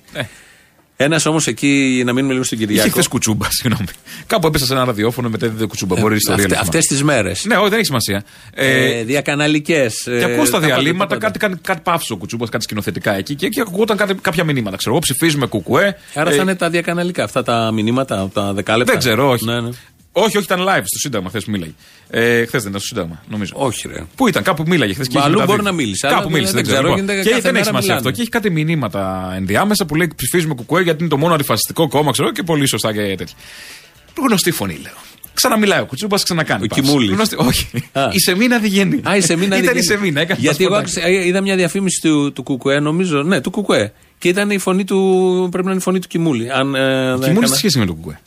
[1.00, 1.04] Ε.
[1.04, 2.90] Ένας όμως εκεί, να μείνουμε λίγο στον Είχε Κυριακό.
[2.90, 3.87] χθες κουτσούμπα, συγγνώμη.
[4.26, 6.00] Κάπου έπεσα σε ένα ραδιόφωνο μετά είδε κουτσούμπα.
[6.00, 7.45] Μπορεί η ιστορία να Αυτές τις μέρες.
[7.45, 8.25] Ναι, όχι, δεν έχει σημασία.
[8.54, 10.02] Ε, Ε, Διακαναλικές.
[10.04, 13.61] Και ακούω στα διαλύματα κάτι, κάτι, κάτι πάυσε ο Κουτσούμπας, κάτι σκηνοθετικά εκεί και, και
[13.61, 14.76] ακούγονταν κάτι, κάποια μηνύματα.
[14.76, 15.97] Ξέρω εγώ, ψηφίζουμε κουκουέ.
[16.14, 18.92] Άρα Ε, θα είναι τα διακαναλικά αυτά τα μηνύματα, τα δεκάλεπτα.
[18.92, 19.45] Δεν ξέρω, όχι.
[20.12, 20.26] Ναι, ναι.
[20.26, 21.73] Όχι, όχι, ήταν live στο Σύνταγμα χθες που μίλαγε.
[22.11, 23.52] Ε, χθες δεν ήταν στο Σύνταγμα, νομίζω.
[23.57, 24.05] Όχι, ρε.
[24.17, 25.62] Πού ήταν, κάπου μίλαγε χθες και Μα είχε αλλού μεταδίδει.
[25.62, 26.87] μπορεί να μίλησε, αλλά Κάπου δεν- μίλησε, δεν δεν ξέρω.
[26.88, 27.14] ξέρω, λοιπόν.
[27.14, 28.09] γίνεται Και κάθε δεν έχει μέρα σημασία μιλάνε.
[28.09, 28.11] αυτό.
[28.11, 32.11] Και έχει κάτι μηνύματα ενδιάμεσα που λέει ψηφίζουμε κουκουέ γιατί είναι το μόνο αντιφασιστικό κόμμα,
[32.11, 33.37] ξέρω και πολύ σωστά και τέτοια.
[34.26, 34.93] Γνωστή φωνή, λέω.
[35.35, 36.64] Ξαναμιλάει ο Κουτσούμπα, ξανακάνει.
[36.64, 36.83] Ο παύση.
[36.83, 37.11] Κιμούλης.
[37.11, 37.69] Γνωστή- Όχι.
[37.93, 38.09] Α.
[38.12, 39.00] Η Σεμίνα Διγενή.
[39.09, 39.83] Α, η Σεμίνα Ήταν η Διγενή.
[39.85, 41.02] Σεμίνα, έκανε Γιατί τα εγώ σποτάκια.
[41.02, 43.23] άκουσα- ε, είδα μια διαφήμιση του, του Κουκουέ, νομίζω.
[43.23, 43.93] Ναι, του Κουκουέ.
[44.19, 45.49] Και ήταν η φωνή του.
[45.50, 46.50] Πρέπει να είναι η φωνή του Κιμούλη.
[46.52, 48.21] Αν, ε, δεν Κιμούλης έκανα- τι σχέση με το κουκουέ.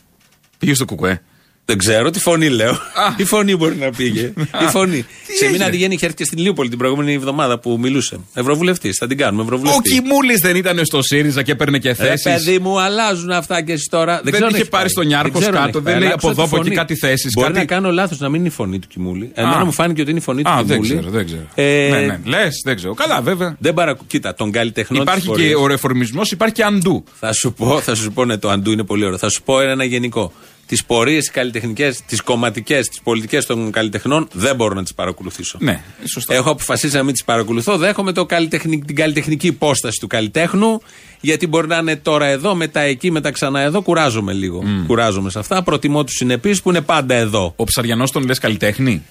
[0.57, 1.21] Πήγε στο κουκουέ.
[1.65, 2.77] Δεν ξέρω, τη φωνή λέω.
[3.17, 4.33] Η φωνή μπορεί να πήγε.
[4.37, 5.05] Η φωνή.
[5.25, 8.17] Σε έγινε; μήνα Αντιγέννη είχε έρθει και στην Λίουπολη την προηγούμενη εβδομάδα που μιλούσε.
[8.33, 9.41] Ευρωβουλευτής, θα την κάνουμε.
[9.41, 9.89] Ο Ευρωβουλευτή.
[9.89, 12.23] Κιμούλης δεν ήταν στο ΣΥΡΙΖΑ και έπαιρνε και Ρε θέσεις.
[12.23, 14.21] παιδί μου, αλλάζουν αυτά και εσύ τώρα.
[14.23, 14.91] Δεν ξέρω αν είχε έχει πάρει πάει.
[14.91, 16.55] στον Νιάρχος ξέρω αν κάτω, έχει δεν πάει, λέει αλλά από άκουσα εδώ, τη από
[16.57, 16.75] εκεί φωνή.
[16.87, 19.31] κάτι θέσεις, Μπορεί κάτι- να κάνω λάθος να μην είναι η φωνή του Κιμούλη.
[19.33, 20.89] Εμένα μου φάνηκε ότι είναι η φωνή του Α, δεν Κιμούλη.
[20.99, 21.41] ξέρω, δεν ξέρω.
[21.55, 22.19] Ε, ναι, ναι.
[22.25, 22.93] Λες, δεν ξέρω.
[22.93, 23.55] Καλά, βέβαια.
[23.59, 24.03] Δεν παρακου...
[24.07, 25.49] Κοίτα, τον καλλιτεχνό της Υπάρχει πορείας.
[25.49, 27.03] και ο ρεφορμισμός, υπάρχει και αντού.
[27.19, 29.17] Θα σου πω, θα σου πω, ναι, το αντού είναι πολύ ωραίο.
[29.17, 30.31] Θα σου πω ένα γενικό.
[30.73, 35.57] Τις πορείες καλλιτεχνικές, τις κομματικές, τις πολιτικές των καλλιτεχνών δεν μπορώ να τις παρακολουθήσω.
[35.61, 36.33] Ναι, σωστά.
[36.33, 37.77] Έχω αποφασίσει να μην τις παρακολουθώ.
[37.77, 40.81] Δέχομαι το καλλιτεχνικ- την καλλιτεχνική υπόσταση του καλλιτέχνου,
[41.21, 43.81] γιατί μπορεί να είναι τώρα εδώ, μετά εκεί, μετά ξανά εδώ.
[43.81, 44.63] Κουράζομαι λίγο.
[44.87, 45.63] Κουράζομαι σε αυτά.
[45.63, 47.53] Προτιμώ τους συνεπείς που είναι πάντα εδώ.
[47.55, 49.03] Ο Ψαριανός τον λες καλλιτέχνη;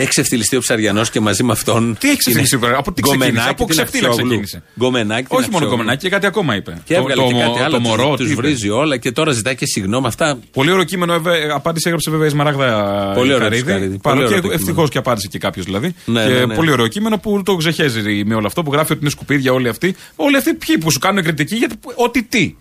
[0.00, 1.96] Έχει ξεφτυλιστεί ο Ψαριανός και μαζί με αυτόν.
[2.00, 4.28] Τι έχει ξεφτυλιστεί, είναι βρε, από τι ξεκίνησε, Γκομενάκι από την ξεφτύλα Αξιόγλου.
[4.40, 4.62] ξεκίνησε.
[4.78, 5.68] Γκομενάκι την Όχι μόνο Αξιόγλου.
[5.70, 6.82] κομμενάκι, και κάτι ακόμα είπε.
[6.84, 7.70] Και έβγαλε το, και το, κάτι άλλο.
[7.74, 8.34] το μωρό, του τι είπε.
[8.40, 10.06] βρίζει όλα και τώρα ζητάει και συγγνώμη.
[10.06, 13.62] Αυτά Πολύ ωραίο κείμενο, έβε- απάντηση έγραψε βέβαια η Σμαράγδα Πολύ ωραίο Καρύδη.
[13.62, 13.98] της Καρύδη.
[13.98, 14.88] Παρά Πολύ και ωραίο το ευτυχώς κείμενο.
[14.88, 15.94] και απάντησε και κάποιος δηλαδή.
[16.04, 16.54] Ναι, και ναι, ναι.
[16.54, 19.68] πολύ ωραίο κείμενο που το ξεχέζει με όλο αυτό που γράφει ότι είναι σκουπίδια όλοι
[19.68, 19.94] αυτοί.
[20.16, 22.54] Όλοι αυτοί ποιοι που σου κάνουν κριτική γιατί ό,τι τι.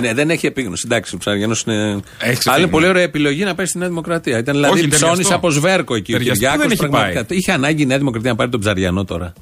[0.00, 0.82] Ναι, δεν έχει επίγνωση.
[0.86, 2.00] Εντάξει, ο Ψαριανό είναι.
[2.18, 2.72] ξεφύγει, Αλλά είναι ναι.
[2.72, 4.38] πολύ ωραία επιλογή να πάει στη Νέα Δημοκρατία.
[4.38, 5.34] Ήταν δηλαδή Όχι, ψώνη ταιριαστό.
[5.34, 6.12] από σβέρκο εκεί.
[6.14, 7.24] Ο Ταιριαστό Κυριάκος δεν έχει πραγματικά.
[7.24, 7.38] πάει.
[7.38, 9.32] Είχε ανάγκη η Νέα Δημοκρατία να πάρει τον Ψαριανό τώρα.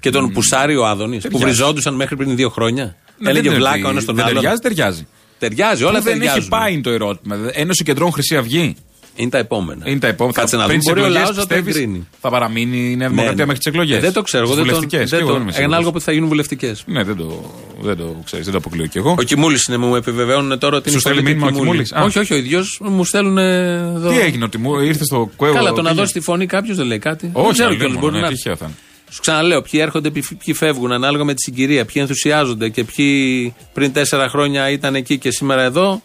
[0.00, 1.44] Και τον Πουσάρι ο Άδωνης που Ταιριάζει.
[1.44, 2.96] βριζόντουσαν μέχρι πριν δύο χρόνια.
[3.18, 4.34] Ναι, Έλεγε δεν είναι βλάκα ότι ο ένας τον δεν άλλον.
[4.42, 5.06] Ταιριάζει, ταιριάζει.
[5.38, 6.48] Ταιριάζει, όλα Πού δεν έχει ταιριάζουν.
[6.48, 7.36] πάει είναι το ερώτημα.
[7.52, 8.76] Ένωση Κεντρών Χρυσή Αυγή.
[9.16, 9.88] Είναι τα επόμενα.
[9.88, 10.36] Είναι τα επόμενα.
[10.38, 10.92] Κάτσε να Πριν δούμε.
[10.94, 12.08] τις Μπορεί ο εκλογές, λαό να το πιστεύεις, εγκρίνει.
[12.20, 13.96] Θα παραμείνει η Νέα Δημοκρατία Ναι, μέχρι τις εκλογές.
[13.96, 14.44] Ε, Δεν το ξέρω.
[14.44, 15.10] εγώ, Δεν το, Βουλευτικές.
[15.10, 16.82] δεν το, ανάλογα που θα γίνουν βουλευτικές.
[16.86, 17.50] Ναι, δεν το,
[17.80, 19.14] δεν το ξέρεις, δεν το αποκλείω κι εγώ.
[19.18, 21.82] Ο Κιμούλης είναι, μου επιβεβαιώνουν τώρα ότι είναι Σου στέλνει φωνή του μήνυμα ο Κιμούλη.
[21.84, 22.02] Κιμούλης; Α.
[22.02, 24.08] Όχι, όχι, ο ίδιος μου στέλνουν εδώ.
[24.10, 25.52] Τι έγινε, ότι μου ήρθε στο κουέο.
[25.54, 26.00] Καλά, το να πήγε.
[26.00, 27.26] δώσει τη φωνή κάποιος δεν λέει κάτι.
[27.26, 28.74] δεν Όχι, ξέρω αλλά κιόλας, μόνο, μπορεί ναι, να τυχαίο θα είναι.
[29.10, 33.54] Σου ξαναλέω, ποιοι έρχονται, ποιοι ποιοι φεύγουν ανάλογα με τη συγκυρία, ποιοι ενθουσιάζονται και ποιοι
[33.72, 36.02] πριν τέσσερα χρόνια ήταν εκεί και σήμερα εδώ.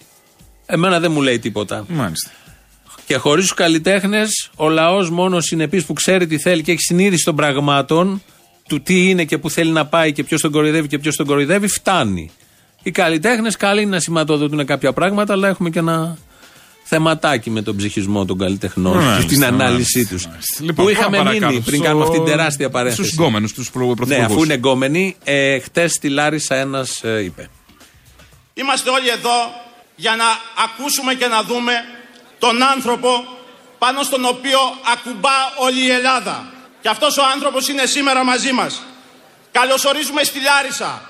[0.65, 1.85] Εμένα δεν μου λέει τίποτα.
[1.87, 2.29] Μάλιστα.
[3.07, 7.23] Και χωρίς τους καλλιτέχνες, ο λαός μόνος συνεπής που ξέρει τι θέλει και έχει συνείδηση
[7.23, 8.21] των πραγμάτων,
[8.67, 11.25] του τι είναι και που θέλει να πάει και ποιος τον κοροϊδεύει και ποιος τον
[11.25, 12.31] κοροϊδεύει, φτάνει.
[12.83, 16.17] Οι καλλιτέχνες καλοί είναι να σηματοδοτούν κάποια πράγματα, αλλά έχουμε και ένα
[16.83, 20.27] θεματάκι με τον ψυχισμό των καλλιτεχνών Μάλιστα, και την ανάλυση μάλιστα, τους.
[20.27, 20.63] μάλιστα.
[20.63, 21.63] Λοιπόν, που είχαμε πάμε μείνει παρακάτω.
[21.65, 23.03] πριν Στο- κάνουμε αυτή την τεράστια παρένθεση.
[23.03, 24.31] Στους γκόμενους, τους προ- Ναι, πρωθυπουργούς.
[24.33, 27.49] αφού είναι γκόμενοι, ε, χτες στη Λάρισα ένας είπε.
[28.53, 29.37] Είμαστε όλοι εδώ
[29.95, 30.25] για να
[30.63, 31.71] ακούσουμε και να δούμε
[32.39, 33.27] τον άνθρωπο
[33.77, 34.59] πάνω στον οποίο
[34.93, 36.51] ακουμπά όλη η Ελλάδα.
[36.81, 38.81] Και αυτός ο άνθρωπος είναι σήμερα μαζί μας.
[39.51, 41.09] Καλωσορίζουμε στη Λάρισα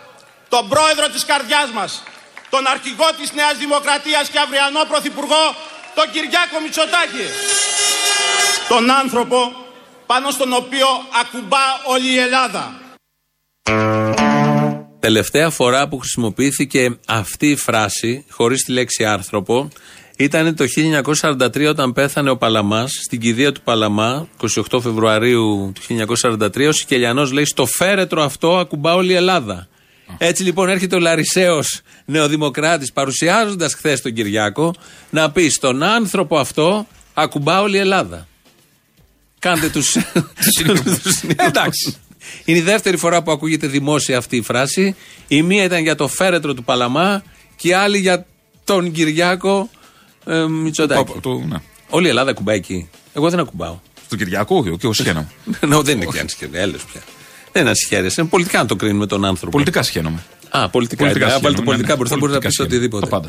[0.49, 2.03] τον πρόεδρο της καρδιάς μας,
[2.49, 5.55] τον αρχηγό της Νέας Δημοκρατίας και αυριανό πρωθυπουργό,
[5.95, 7.27] τον Κυριάκο Μητσοτάκη.
[8.67, 9.39] Τον άνθρωπο
[10.05, 10.87] πάνω στον οποίο
[11.21, 12.81] ακουμπά όλη η Ελλάδα.
[14.99, 19.69] Τελευταία φορά που χρησιμοποιήθηκε αυτή η φράση, χωρίς τη λέξη άνθρωπο,
[20.17, 20.65] ήταν το
[21.21, 24.27] 1943 όταν πέθανε ο Παλαμάς, στην κηδεία του Παλαμά,
[24.71, 25.81] 28 Φεβρουαρίου του
[26.37, 29.67] 1943, ο Σικελιανός λέει «Στο φέρετρο αυτό ακουμπά όλη η Ελλάδα».
[30.17, 34.73] Έτσι λοιπόν έρχεται ο Λαρισαίος νεοδημοκράτης παρουσιάζοντας χθες τον Κυριάκο
[35.09, 38.27] να πει στον άνθρωπο αυτό ακουμπά όλη η Ελλάδα.
[39.39, 39.91] Κάντε τους...
[41.03, 41.95] τους- Εντάξει.
[42.45, 44.95] Είναι η δεύτερη φορά που ακούγεται δημόσια αυτή η φράση.
[45.27, 47.23] Η μία ήταν για το φέρετρο του Παλαμά
[47.55, 48.25] και η άλλη για
[48.63, 49.69] τον Κυριάκο
[50.27, 51.03] ε, Μητσοτάκη.
[51.03, 51.57] Πάπα, το- ναι.
[51.89, 52.89] Όλη η Ελλάδα ακουμπάει εκεί.
[53.13, 53.79] Εγώ δεν ακουμπάω.
[54.05, 55.27] Στον Κυριακό και εγώ σχένομαι.
[55.67, 56.61] Νο, δεν είναι και αν σχέδιο.
[56.61, 57.01] Έλεος πια.
[57.51, 58.11] Δεν είναι σχέδιο.
[58.17, 59.51] Είναι πολιτικά να το κρίνουμε τον άνθρωπο.
[59.51, 60.23] Πολιτικά σχένομαι.
[60.49, 61.03] Α, πολιτικά.
[61.03, 62.17] Πολιτικά Αν βάλει το σχένομαι, πολιτικά ναι, μπορείς ναι.
[62.17, 63.05] μπορείς να πεις Πολιτικά οτιδήποτε.
[63.05, 63.27] σχένομαι.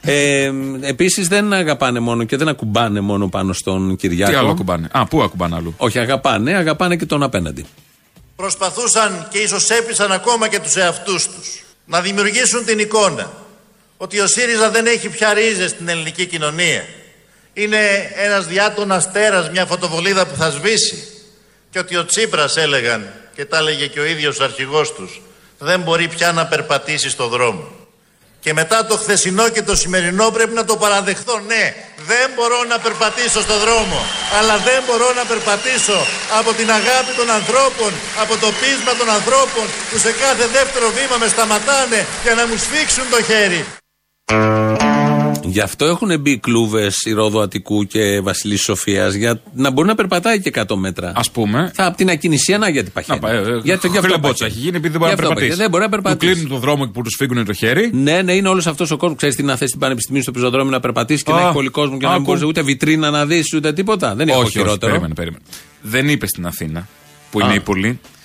[0.00, 0.52] Τα Ε,
[0.88, 4.30] Επίσης δεν αγαπάνε μόνο και δεν ακουμπάνε μόνο πάνω στον Κυριάκο.
[4.32, 7.64] Τι άλλο ακουμπάνε; Α, πού ακουμπάνε αλλού; Όχι, αγαπάνε, αγαπάνε και τον απέναντι.
[8.36, 13.32] Προσπαθούσαν και ίσως έπεισαν ακόμα και τους εαυτούς τους να δημιουργήσουν την εικόνα
[13.96, 16.84] ότι ο ΣΥΡΙΖΑ δεν έχει πια ρίζες στην ελληνική κοινωνία.
[17.52, 21.08] Είναι ένας διάτονας τέρας, μια φωτοβολίδα που θα σβήσει
[21.70, 25.20] και ότι ο Τσίπρας έλεγαν και τα έλεγε και ο ίδιος ο αρχηγός τους
[25.58, 27.64] δεν μπορεί πια να περπατήσει στο δρόμο.
[28.40, 31.38] Και μετά το χθεσινό και το σημερινό πρέπει να το παραδεχθώ.
[31.38, 31.74] Ναι,
[32.06, 33.98] δεν μπορώ να περπατήσω στο δρόμο.
[34.38, 36.06] Αλλά δεν μπορώ να περπατήσω
[36.38, 41.16] από την αγάπη των ανθρώπων, από το πείσμα των ανθρώπων που σε κάθε δεύτερο βήμα
[41.16, 43.64] με σταματάνε για να μου σφίξουν το χέρι.
[45.42, 49.94] Γι' αυτό έχουν μπει κλούβες η Ρόδο Αττικού και Βασιλής Σοφίας για να μπορεί να
[49.94, 51.08] περπατάει και 100 μέτρα.
[51.08, 51.70] Α πούμε.
[51.74, 53.18] Θα από την ακινησία να γιατί Να παχαίνει.
[53.20, 53.36] πάει.
[53.36, 54.50] ε, Γιατί γι' αυτό Χρυλεμπότσα παχαίνει.
[54.50, 55.48] έχει γίνει επειδή δεν μπορεί Γι' να αυτό περπατήσει.
[55.48, 55.54] παχαίνει.
[55.54, 56.32] Δεν μπορεί να Του περπατήσει.
[56.32, 57.90] κλείνουν το δρόμο που τους φύγουν το χέρι.
[57.92, 59.16] Ναι, ναι, είναι όλος αυτός ο κόσμος.
[59.16, 61.68] Ξέρεις τι να θέσει την πανεπιστημίου στο πεζοδρόμιο να περπατήσεις και Α, να έχει πολύ
[61.68, 62.26] κόσμο και να μην άκου.
[62.30, 64.14] μπορείς ούτε βιτρίνα να δεις ούτε τίποτα.
[64.14, 64.86] Δεν είναι όχι, όχι, χειρότερο.
[64.92, 65.42] περίμενε, περίμενε.
[65.82, 66.88] Δεν είπες στην Αθήνα
[67.30, 67.46] που Α.
[67.46, 67.54] είναι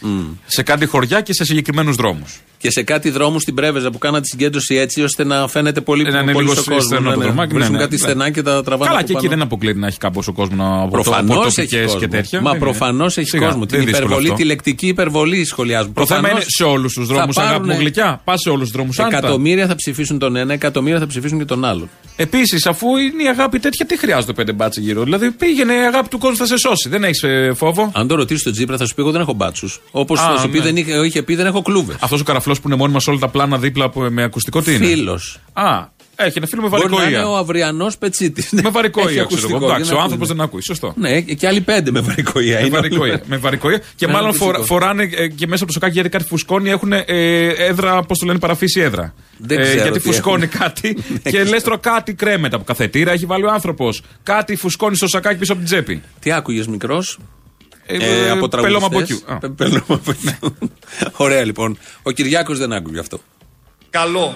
[0.02, 0.40] ύπολη.
[0.46, 2.40] Σε κάτι χωριά και σε συγκεκριμένους δρόμους.
[2.58, 6.04] Και σε κάτι δρόμου στην Πρέβεζα που κάνανε τη συγκέντρωση έτσι ώστε να φαίνεται πολύ,
[6.04, 6.80] Να είναι πολύ λίγο στο κόσμο.
[6.82, 7.26] στενό Ναι, το ναι.
[7.26, 8.08] δρομάκι, Βρίσκουν ναι, ναι, κάτι ναι.
[8.08, 8.86] στενά και τα τραβάνε.
[8.90, 9.36] Καλά, από και εκεί πάνω.
[9.38, 12.00] δεν αποκλείεται να έχει κάποιο κόσμος από Προφανώς έχει τοπικές κόσμο.
[12.00, 12.42] και τέτοια.
[12.42, 12.70] Μα Δεν είναι.
[12.70, 13.60] προφανώς έχει Σιγά, κόσμο.
[13.60, 14.42] δεν Την είναι δύσκολο υπερβολή, αυτό.
[14.42, 15.94] τη λεκτική υπερβολή σχολιάζουν.
[15.94, 18.22] Το θέμα Προφανώς είναι σε όλους τους θα δρόμους, αγάπη μου πάρουνε- γλυκιά.
[18.24, 19.18] Πα σε όλους τους δρόμους άνετα.
[19.18, 21.90] Εκατομμύρια θα ψηφίσουν τον ένα, εκατομμύρια θα ψηφίσουν και τον άλλον.
[22.16, 26.10] Επίσης, αφού είναι η αγάπη τέτοια, τι χρειάζεται πέντε μπάτσε γύρω; Δηλαδή πήγαινε η αγάπη
[26.10, 26.90] του κόσμου θα σε σώσει.
[26.90, 27.24] Δεν έχεις
[27.56, 29.82] φόβο; Αν το ρωτήσεις τον Τζίπρα, θα σου πει: Εγώ δεν έχω μπάτσους.
[29.91, 30.63] Όπως Α, θα σου πει, ναι.
[30.63, 31.95] δεν είχε, είχε πει, δεν έχω κλούβες.
[31.99, 34.73] Αυτός ο καραφλός που είναι μόνιμα σε όλα τα πλάνα δίπλα από- με ακουστικό τι
[34.75, 35.39] είναι; Φίλος.
[35.54, 38.49] Α, έχει ένα φίλο με Μπορεί να είναι βαρικό ο αυριανός πετσίτης.
[38.51, 39.65] Με βαρικό ία, ξέρω εγώ.
[39.65, 40.62] Εντάξει, ο άνθρωπος δεν ακούει.
[40.62, 40.93] Σωστό.
[40.97, 42.56] Ναι, και άλλοι πέντε με βαρικό ία.
[42.60, 43.21] Με Είναι βαρικό όλοι- ία.
[43.25, 43.82] Με βαρικό ία.
[43.95, 44.45] Και Ναι, μάλλον φυσικό.
[44.51, 47.04] φορά- φοράνε ε, και μέσα από το σοκάκι γιατί κάτι φουσκώνει έχουν ε,
[47.47, 49.13] έδρα, πώς το λένε, παραφύση έδρα.
[49.38, 50.60] Δεν Ε, ξέρω γιατί τι φουσκώνει έχουν.
[50.60, 50.97] κάτι
[51.32, 53.12] και λες τώρα κάτι κρέμεται από καθετήρα.
[53.12, 54.01] Έχει βάλει ο άνθρωπος.
[54.23, 56.01] Κάτι φουσκώνει στο σακάκι πίσω από την τσέπη.
[56.19, 57.17] Τι άκουγες μικρός;
[57.86, 59.17] Ε, Ε, από πελώμα από τραγουδιστές.
[59.17, 59.24] εκεί.
[59.34, 59.38] Α.
[59.38, 60.36] Πε- πελώμα από εκεί.
[61.12, 61.78] Ωραία λοιπόν.
[62.04, 63.20] Ο Κυριάκος δεν άκουγε αυτό.
[63.89, 64.36] καλό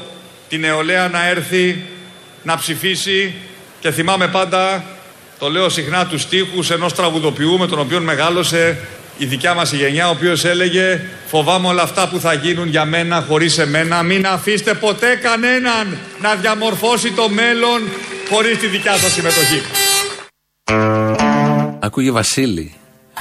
[0.50, 1.84] την νεολαία να έρθει
[2.44, 3.34] να ψηφίσει
[3.80, 4.84] και θυμάμαι πάντα,
[5.40, 8.78] το λέω συχνά, τους στίχους ενός τραγουδοποιού με τον οποίο μεγάλωσε
[9.18, 12.86] η δικιά μας η γενιά, ο οποίος έλεγε «Φοβάμαι όλα αυτά που θα γίνουν για
[12.86, 17.82] μένα χωρίς εμένα, μην αφήστε ποτέ κανέναν να διαμορφώσει το μέλλον
[18.30, 19.62] χωρίς τη δικιά σας συμμετοχή».
[21.80, 22.74] Ακούγε Βασίλη.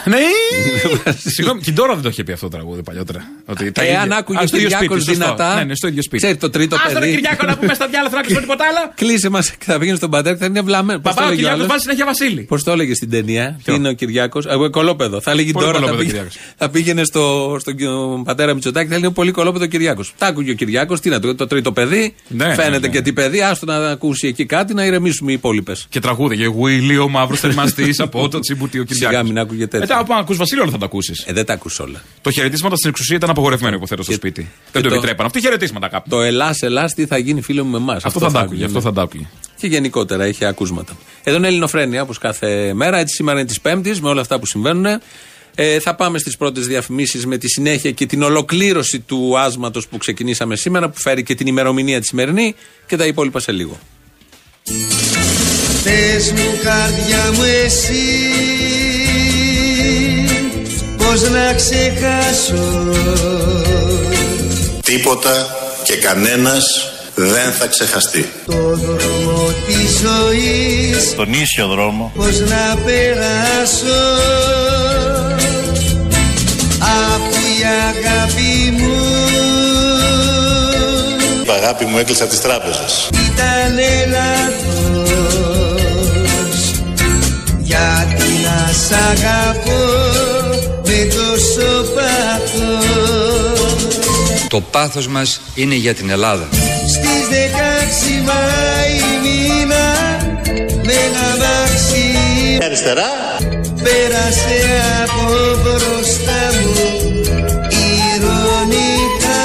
[0.05, 0.17] Ναι!
[1.35, 3.23] Συγγνώμη, και τώρα δεν το είχε πει αυτό το τραγούδι παλιότερα.
[3.47, 5.35] Ότι τα Εάν ίδια- άκουγε Α, ο στο ίδιο Κυριάκος σπίτι, σωστό.
[5.35, 5.55] δυνατά.
[5.59, 6.23] Ναι, ναι, στο ίδιο σπίτι.
[6.23, 7.15] Ξέρει το τρίτο Άστο ρε παιδί.
[7.15, 8.93] Κυριάκο να πούμε στα διάλογα, θα ακούσουμε τίποτα άλλο.
[8.95, 11.01] Κλείσε μας και θα πήγαινε στον πατέρα και θα είναι βλαμμένο.
[11.01, 12.41] Πώς το Παπά, ο έλεγε ο Κυριάκος άλλος; βάζει συνέχεια Βασίλη.
[12.43, 15.21] Πώς το έλεγε στην ταινία, Ποιο; είναι ο Κυριάκος; Εγώ κολόπεδο.
[15.21, 15.79] Θα έλεγε Πολύ τώρα.
[15.79, 16.55] Θα κολόπεδο πήγαινε, Κυριάκος.
[16.57, 20.15] θα πήγαινε στο, στον κ- πατέρα Μητσοτάκη, θα έλεγε πολύ κολόπεδο Κυριάκος.
[20.19, 22.15] Τα άκουγε ο Κυριάκος, τι να το, το τρίτο παιδί.
[22.29, 22.89] Ναι, Φαίνεται ναι, ναι.
[22.89, 25.87] και τι παιδί, άστο να ακούσει εκεί κάτι, να ηρεμήσουμε οι υπόλοιπες.
[25.89, 26.37] Και τραγούδι.
[26.37, 29.11] Και Γουίλι, ο μαύρος θερμαστής από το τσιμπουτί ο Κυριάκος.
[29.17, 29.84] Σιγά μην άκουγε τέτοια.
[29.88, 31.25] Μετά από να ακούς Βασίλη, όλα θα τα ακούσεις.
[31.27, 32.03] Ε, δεν τα ακούς όλα.
[32.23, 34.42] Το χαιρετίσματα στην εξουσία ήταν απογορευμένο, υποθέτω, στο Και- σπίτι.
[34.42, 35.27] και Δεν το το- επιτρέπαν.
[35.27, 36.09] Αυτή χαιρετίσματα κάπου.
[36.09, 38.05] Το Ελλά, Ελλά, τι θα γίνει φίλο μου με εμάς.
[38.05, 38.64] Αυτό θα τα άκουγε.
[38.64, 39.27] Αυτό θα τα άκουγε.
[39.61, 40.92] Και γενικότερα έχει ακούσματα.
[41.23, 42.99] Εδώ είναι Ελληνοφρένια όπως κάθε μέρα.
[42.99, 44.87] Έτσι σήμερα είναι της Πέμπτης με όλα αυτά που συμβαίνουν.
[45.57, 49.97] Ε, θα πάμε στις πρώτες διαφημίσεις με τη συνέχεια και την ολοκλήρωση του άσματος που
[49.97, 52.55] ξεκινήσαμε σήμερα, που φέρει και την ημερομηνία τη σημερινή
[52.87, 53.79] και τα υπόλοιπα σε λίγο.
[55.85, 57.94] Πες μου καρδιά μου εσύ
[61.14, 62.64] Πώς να ξεχάσω;
[64.85, 65.46] Τίποτα
[65.83, 66.64] και κανένας
[67.14, 68.33] δεν θα ξεχαστεί.
[68.46, 74.03] Το δρόμο της ζωής Τον ίσιο δρόμο Πώς να περάσω;
[76.79, 78.94] Αφού η αγάπη μου
[81.46, 83.09] Η αγάπη μου έκλεισα τις τράπεζες.
[83.11, 83.74] ήταν
[84.11, 85.11] λάθος
[87.61, 90.24] Γιατί να σ' αγαπώ;
[91.45, 93.87] Με τόσο πάθος
[94.49, 96.49] Το πάθος μας είναι για την Ελλάδα.
[96.87, 99.87] Στις 16 Μάη μήνα
[100.85, 102.09] με ένα μαξί
[102.65, 103.11] Αριστερά.
[103.83, 104.59] πέρασε
[105.03, 106.75] από μπροστά μου
[108.15, 109.45] ηρωνικά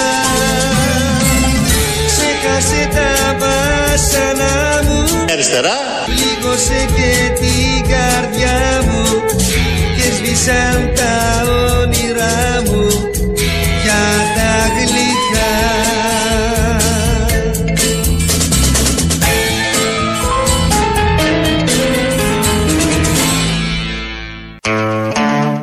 [2.07, 5.77] ξέχασε τα βάσανα μου Αριστερά.
[6.05, 9.03] πλήγωσε και την καρδιά μου
[10.29, 11.41] και σβήσαν τα
[11.81, 12.87] όνειρά μου
[13.83, 14.03] για
[14.35, 15.19] τα γλυκά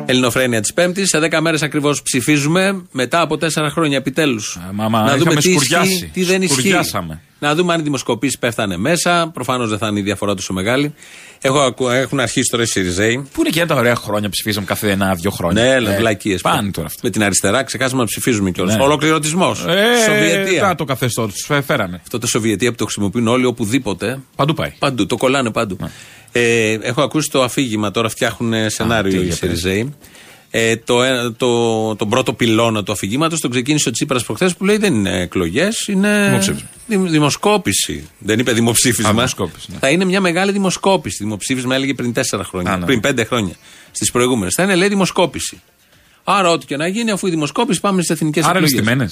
[0.05, 1.09] Ελληνοφρένια της Πέμπτης.
[1.09, 2.81] Σε 10 μέρες ακριβώς ψηφίζουμε.
[2.91, 4.59] Μετά από 4 χρόνια επιτέλους.
[4.73, 5.91] μα, μα, είχαμε τι σκουριάσει.
[5.91, 6.59] ισχύει, τι δεν ισχύει.
[6.59, 7.21] Σκουριάσαμε.
[7.39, 9.31] Να δούμε αν οι δημοσκοπήσεις πέφτανε μέσα.
[9.33, 10.93] Προφανώς δεν θα είναι η διαφορά τόσο μεγάλη.
[11.41, 13.27] Έχω, ακου- έχουν αρχίσει τώρα οι Σιριζέοι.
[13.33, 15.63] Πού είναι και τα ωραία χρόνια ψηφίσαμε κάθε ένα-δύο χρόνια.
[15.63, 16.41] Ναι, έλα, Ε, βλακίες.
[16.41, 16.99] Πάνε τώρα αυτά.
[17.03, 18.75] Με την αριστερά ξεχάσαμε να ψηφίζουμε κιόλας.
[18.75, 18.83] Ναι.
[18.83, 19.65] Ολοκληρωτισμός.
[19.67, 20.61] Ε, Σοβιετία.
[20.61, 21.99] τα, το καθεστώς τους φέρανε.
[22.01, 24.19] Αυτό το Σοβιετία που το χρησιμοποιούν όλοι οπουδήποτε.
[24.35, 24.71] Παντού πάει.
[24.79, 25.77] Παντού, το κολλάνε παντού.
[26.31, 29.37] Ε, έχω ακούσει το αφήγημα, τώρα φτιάχνουν σενάριο τι, οι για πες.
[29.37, 29.93] Σιριζέοι.
[30.51, 34.65] Ε, το, ε, το, τον πρώτο πυλώνα του αφηγήματος τον ξεκίνησε ο Τσίπρας προχθές που
[34.65, 36.67] λέει δεν είναι εκλογές, είναι Δημοψήφισμα.
[36.87, 38.09] δημ- δημοσκόπηση.
[38.19, 39.09] Δεν είπε δημοψήφισμα.
[39.09, 39.77] Α, δημοσκόπηση, ναι.
[39.79, 41.17] Θα είναι μια μεγάλη δημοσκόπηση.
[41.23, 42.85] Δημοψήφισμα έλεγε πριν τέσσερα χρόνια, Α, ναι.
[42.85, 43.55] πριν πέντε χρόνια.
[43.91, 44.53] Στις προηγούμενες.
[44.53, 45.61] Θα είναι λέει δημοσκόπηση.
[46.23, 48.85] Άρα, ό,τι και να γίνει, αφού η δημοσκόπηση, πάμε στις εθνικές Άρα είναι εκλογές.
[48.87, 49.09] στημένε.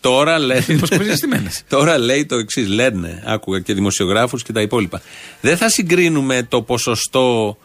[0.00, 0.58] Τώρα λέει.
[0.60, 1.62] δημοσκοπήσεις είναι στημένες.
[1.68, 2.68] Τώρα λέει το εξής.
[2.68, 5.02] Λένε, άκουγα και δημοσιογράφους και τα υπόλοιπα.
[5.40, 7.56] Δεν θα συγκρίνουμε το ποσοστό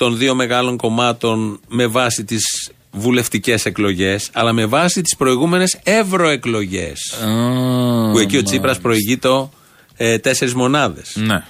[0.00, 7.14] των δύο μεγάλων κομμάτων με βάση τις βουλευτικές εκλογές, αλλά με βάση τις προηγούμενες ευρωεκλογές.
[8.12, 9.48] Που εκεί ο Τσίπρας προηγείται
[9.96, 11.12] ε, τέσσερις μονάδες.
[11.16, 11.44] Ναι.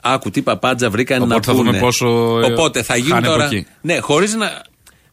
[0.00, 1.80] Άκου τι παπάντζα βρήκαν να Οπότε θα δούμε πούνε.
[1.80, 2.06] πόσο,
[2.42, 3.46] ε, Οπότε θα γίνουν χάνει από τώρα.
[3.46, 3.66] εκεί.
[3.80, 4.62] Ναι, χωρίς να,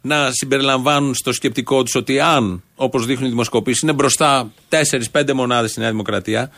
[0.02, 4.52] να συμπεριλαμβάνουν στο σκεπτικό τους ότι αν, όπως δείχνουν οι δημοσκοπήσεις, είναι μπροστά
[5.12, 6.52] 4-5 μονάδες στη Νέα Δημοκρατία.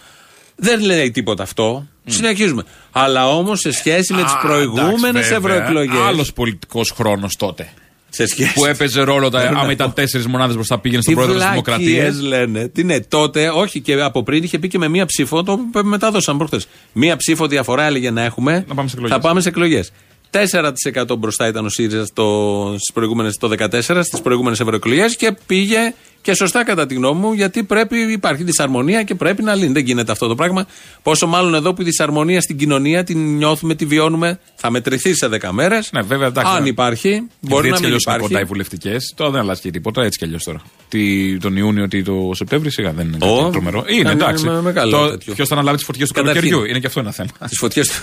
[0.56, 1.88] Δεν λέει τίποτα αυτό.
[2.14, 2.64] Συνεχίζουμε.
[2.92, 5.98] Αλλά όμως σε σχέση με τις προηγούμενες ευρωεκλογέ.
[6.08, 7.70] Άλλος πολιτικός χρόνος τότε.
[8.10, 8.54] Σε σχέση.
[8.54, 9.72] Που έπαιζε ρόλο, τα, Θέλω να άμα πω.
[9.72, 12.22] ήταν τέσσερις μονάδες μπροστά πήγαινε στον Τι πρόεδρο της βλακίες Δημοκρατίας.
[12.22, 12.68] λένε.
[12.68, 16.38] Τι ναι, τότε, όχι και από πριν είχε πει και με μία ψήφο, το μετάδωσαν
[16.38, 16.68] προχθές.
[16.94, 18.66] Μία ψήφο διαφορά έλεγε να έχουμε.
[18.68, 19.16] Να πάμε σε εκλογές.
[19.18, 19.92] Θα πάμε σε εκλογές.
[20.32, 25.94] 4% μπροστά ήταν ο ΣΥΡΙΖΑ στο, στις προηγούμενες, το 14 στις προηγούμενες ευρωεκλογές και πήγε
[26.30, 29.72] και Και σωστά κατά τη γνώμη μου, γιατί πρέπει, υπάρχει δυσαρμονία και πρέπει να λύνει.
[29.74, 30.66] Δεν γίνεται αυτό το πράγμα.
[31.04, 35.28] Πόσο μάλλον εδώ που η δυσαρμονία στην κοινωνία την νιώθουμε, τη βιώνουμε, θα μετρηθεί σε
[35.28, 35.90] 10 μέρες.
[35.94, 36.52] Ναι, βέβαια, εντάξει.
[36.56, 38.28] Αν υπάρχει, μπορεί να έτσι κι μην αλλιώς είναι υπάρχει.
[38.28, 39.14] κοντά οι βουλευτικές.
[39.16, 40.62] Τώρα δεν αλλάζει και τίποτα, έτσι κι αλλιώς τώρα.
[40.90, 43.84] Τι, τον Ιούνιο, τι το Σεπτέμβρη, σιγά δεν είναι Ω, κάτι τρομερό.
[43.88, 44.46] Είναι κάνει εντάξει.
[44.46, 45.34] με- μεγάλο τέτοιο.
[45.34, 46.42] Ποιος θα αναλάβει τις φωτιές του Καταρχήν.
[46.42, 47.30] καλοκαιριού, είναι και αυτό ένα θέμα.
[47.50, 47.94] Τις φωτιές του.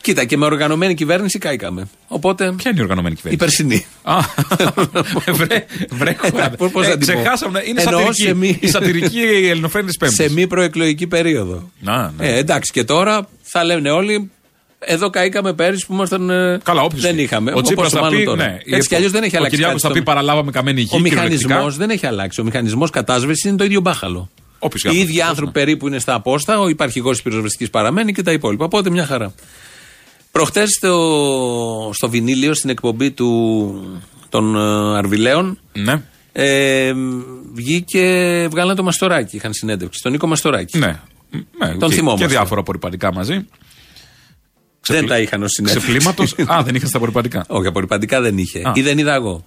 [0.00, 1.88] Κοίτα, και με οργανωμένη κυβέρνηση κάηκαμε.
[2.08, 2.52] Οπότε.
[2.56, 3.64] Ποια είναι η οργανωμένη Η κυβέρνηση.
[3.64, 3.86] περσινή.
[4.02, 4.18] Α,
[5.38, 6.16] βρε, βρε,
[6.56, 9.92] Πώς- πώς ε, να την πω; Ξεχάσαμε, είναι Εννοώ σατυρική, σε μη- η σατυρική ελληνοφρένης
[9.92, 10.24] τη Πέμπτης.
[10.26, 11.70] σε μη προεκλογική περίοδο.
[11.80, 12.26] Να, ναι.
[12.28, 14.30] Ε, εντάξει, και τώρα θα λένε όλοι.
[14.78, 16.30] Εδώ καήκαμε πέρυσι που ήμασταν.
[16.30, 17.22] ε, Καλά, όποιος Δεν πει.
[17.22, 17.52] είχαμε.
[17.54, 18.44] Ο Τσίπρας Πόσο θα μάλλον πει, τώρα.
[18.46, 19.56] ναι, Έτσι κι αλλιώς δεν έχει ο αλλάξει.
[19.56, 20.88] Κυριάκος κάτι θα πει στο- παραλάβαμε καμένη γη.
[20.92, 21.76] Ο μηχανισμός κυριολεκτικά.
[21.86, 22.40] δεν έχει αλλάξει.
[22.40, 24.30] Ο μηχανισμός κατάσβεση είναι το ίδιο μπάχαλο.
[24.58, 25.22] Όποιος Οι γάμος, ίδιοι ναι.
[25.22, 28.64] άνθρωποι περίπου είναι στα απόστα, ο υπαρχηγό της πυροσβεστικής παραμένει και τα υπόλοιπα.
[28.64, 29.34] Οπότε μια χαρά.
[30.32, 36.02] Προχτές στο, στο βινίλιο, στην εκπομπή του, των ε, Αρβύλων, Ναι.
[36.40, 36.92] Ε,
[37.52, 39.36] βγήκε, βγάλανε το Μαστοράκι.
[39.36, 40.02] Είχαν συνέντευξη.
[40.02, 40.78] Τον Νίκο Μαστοράκι.
[40.78, 41.00] Ναι.
[41.58, 42.24] ναι Τον και, θυμόμαστε.
[42.24, 43.46] Και διάφορα απορρυπαντικά μαζί.
[44.86, 45.92] Δεν τα είχαν ως συνέντευξη.
[45.92, 46.52] Ξέπλυμα το.
[46.52, 47.44] Α, δεν είχαν στα απορρυπαντικά.
[47.48, 48.58] Όχι, απορρυπαντικά δεν είχε.
[48.58, 48.72] Α.
[48.74, 49.44] Ή δεν είδα εγώ.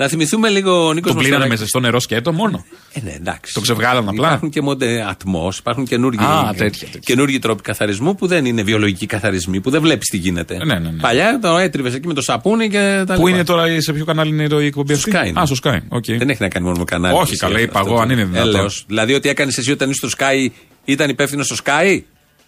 [0.00, 1.62] Να θυμηθούμε λίγο ο Νίκο Τον πλύνανε με Μαστοράκη.
[1.62, 3.52] ζεστό νερό σκέτο μόνο; Ε, ναι, εντάξει.
[3.54, 7.00] Το ξεβγάλαν απλά; Υπάρχουν και μόντε ατμός, υπάρχουν καινούργιοι, Α, τέτοια, τέτοια.
[7.04, 10.56] καινούργιοι τρόποι καθαρισμού που δεν είναι βιολογικοί καθαρισμοί, που δεν βλέπεις τι γίνεται.
[10.64, 11.00] Ναι, ναι, ναι.
[11.00, 13.30] Παλιά το έτριβες εκεί με το σαπούνι και τα Πού λοιπά.
[13.30, 15.40] είναι τώρα, σε ποιο κανάλι είναι το η εκπομπή αυτή; Sky είναι.
[15.40, 15.78] Α, στο Sky.
[15.88, 16.04] OK.
[16.06, 17.14] Δεν έχει να κάνει μόνο με κανάλι.
[17.16, 18.48] Όχι, φυσικά, καλά, είπα αυτό εγώ, το- αν είναι δυνατόν.
[18.48, 18.84] Έλεος.
[18.86, 20.50] Δηλαδή ότι έκανες εσύ όταν είσαι στο Sky
[20.84, 22.00] ήταν υπεύθυνος στο Sky;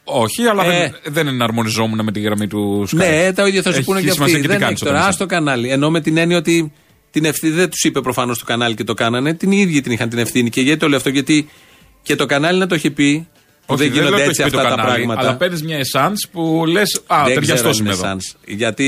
[0.04, 0.68] Όχι, αλλά Ε.
[1.02, 2.96] δεν, δεν εναρμονιζόμουν με τη γραμμή του Sky.
[2.96, 4.46] Ναι, τα ίδια θα σου Έχει πούνε και σημασία αυτοί.
[4.46, 4.98] τι Δεν κάνεις έχει τώρα.
[5.02, 5.68] όταν Α το κανάλι.
[5.70, 6.72] Ενώ με την έννοια ότι
[7.12, 9.34] την ευθύνη δεν τους είπε προφανώς το κανάλι και το κάνανε.
[9.34, 10.50] Την ίδια την είχαν την ευθύνη.
[10.50, 11.48] Και γιατί το λέω αυτό, γιατί
[12.02, 13.26] και το κανάλι να το έχει πει.
[13.66, 15.28] Που Όχι, δεν λέω γίνονται το έτσι έχει πει αυτά το τα κανάλι, πράγματα.
[15.28, 17.02] Αλλά παίρνεις μια εσάν που λες.
[17.06, 18.16] Α, Δεν ταιριαστό ξέρω αν είμαι είναι εδώ.
[18.16, 18.36] sans.
[18.46, 18.84] Γιατί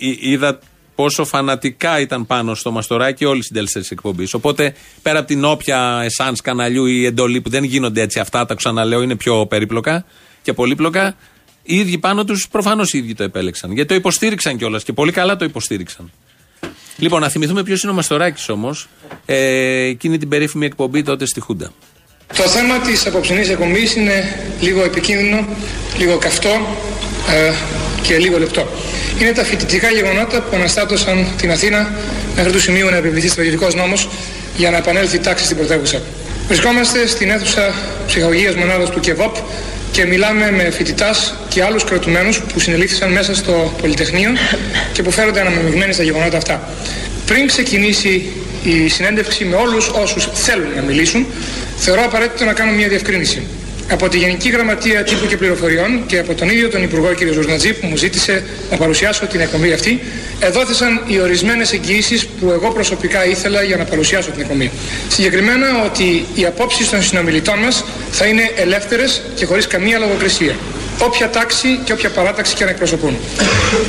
[0.00, 0.58] ε, ε, είδα
[0.94, 4.34] πόσο φανατικά ήταν πάνω στο μαστοράκι όλοι οι συντέλεστε της εκπομπής.
[4.34, 8.54] Οπότε πέρα από την όποια εσάν καναλιού ή εντολή που δεν γίνονται έτσι αυτά, τα
[8.54, 10.04] ξαναλέω, είναι πιο περίπλοκα
[10.42, 11.16] και πολύπλοκα.
[11.62, 13.72] Οι ίδιοι πάνω τους προφανώς οι ίδιοι το επέλεξαν.
[13.72, 16.10] Γιατί το υποστήριξαν κιόλας και πολύ καλά το υποστήριξαν.
[16.98, 18.88] Λοιπόν, να θυμηθούμε ποιος είναι ο Μαστοράκης όμως.
[19.26, 19.36] Ε,
[19.88, 21.72] εκείνη την περίφημη εκπομπή τότε στη Χούντα.
[22.36, 25.46] Το θέμα της απόψινής εκπομπής είναι λίγο επικίνδυνο,
[25.98, 26.48] λίγο καυτό
[27.30, 27.52] ε,
[28.02, 28.68] και λίγο λεπτό.
[29.20, 31.90] Είναι τα φοιτητικά γεγονότα που αναστάτωσαν την Αθήνα
[32.36, 34.08] μέχρι του σημείου να επιβληθεί στρατιωτικός νόμος
[34.56, 36.02] για να επανέλθει η τάξη στην πρωτεύουσα.
[36.46, 37.74] Βρισκόμαστε στην αίθουσα
[38.06, 39.36] ψυχαγωγίας μονάδας του ΚΕΒΟΠ
[39.96, 44.30] και μιλάμε με φοιτητάς και άλλους κρατουμένους που συνελήφθησαν μέσα στο Πολυτεχνείο
[44.92, 46.68] και που φέρονται αναμειγμένοι στα γεγονότα αυτά.
[47.26, 48.32] Πριν ξεκινήσει
[48.64, 51.26] η συνέντευξη με όλους όσους θέλουν να μιλήσουν,
[51.76, 53.42] θεωρώ απαραίτητο να κάνω μια διευκρίνηση.
[53.90, 57.32] Από τη Γενική Γραμματεία Τύπου και Πληροφοριών και από τον ίδιο τον Υπουργό κ.
[57.32, 60.00] Ζουρνατζή που μου ζήτησε να παρουσιάσω την εκπομπή αυτή,
[60.38, 64.70] εδόθησαν οι ορισμένες εγγυήσεις που εγώ προσωπικά ήθελα για να παρουσιάσω την εκπομπή.
[65.08, 70.54] Συγκεκριμένα ότι οι απόψεις των συνομιλητών μας θα είναι ελεύθερες και χωρίς καμία λογοκρισία
[70.98, 73.16] όποια τάξη και όποια παράταξη και να εκπροσωπούν.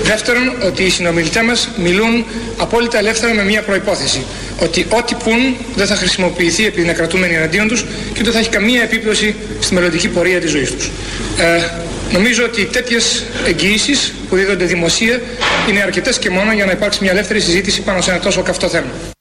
[0.04, 2.26] Δεύτερον, ότι οι συνομιλητές μας μιλούν
[2.58, 4.26] απόλυτα ελεύθερα με μία προϋπόθεση.
[4.60, 8.50] Ότι ό,τι πουν δεν θα χρησιμοποιηθεί επειδή είναι κρατούμενοι εναντίον τους και δεν θα έχει
[8.50, 10.92] καμία επίπτωση στη μελλοντική πορεία της ζωής τους.
[11.38, 11.70] Ε,
[12.12, 15.22] νομίζω ότι τέτοιες εγγυήσεις που δίδονται δημοσία
[15.70, 18.68] είναι αρκετές και μόνο για να υπάρξει μια ελεύθερη συζήτηση πάνω σε ένα τόσο καυτό
[18.70, 19.17] θέμα.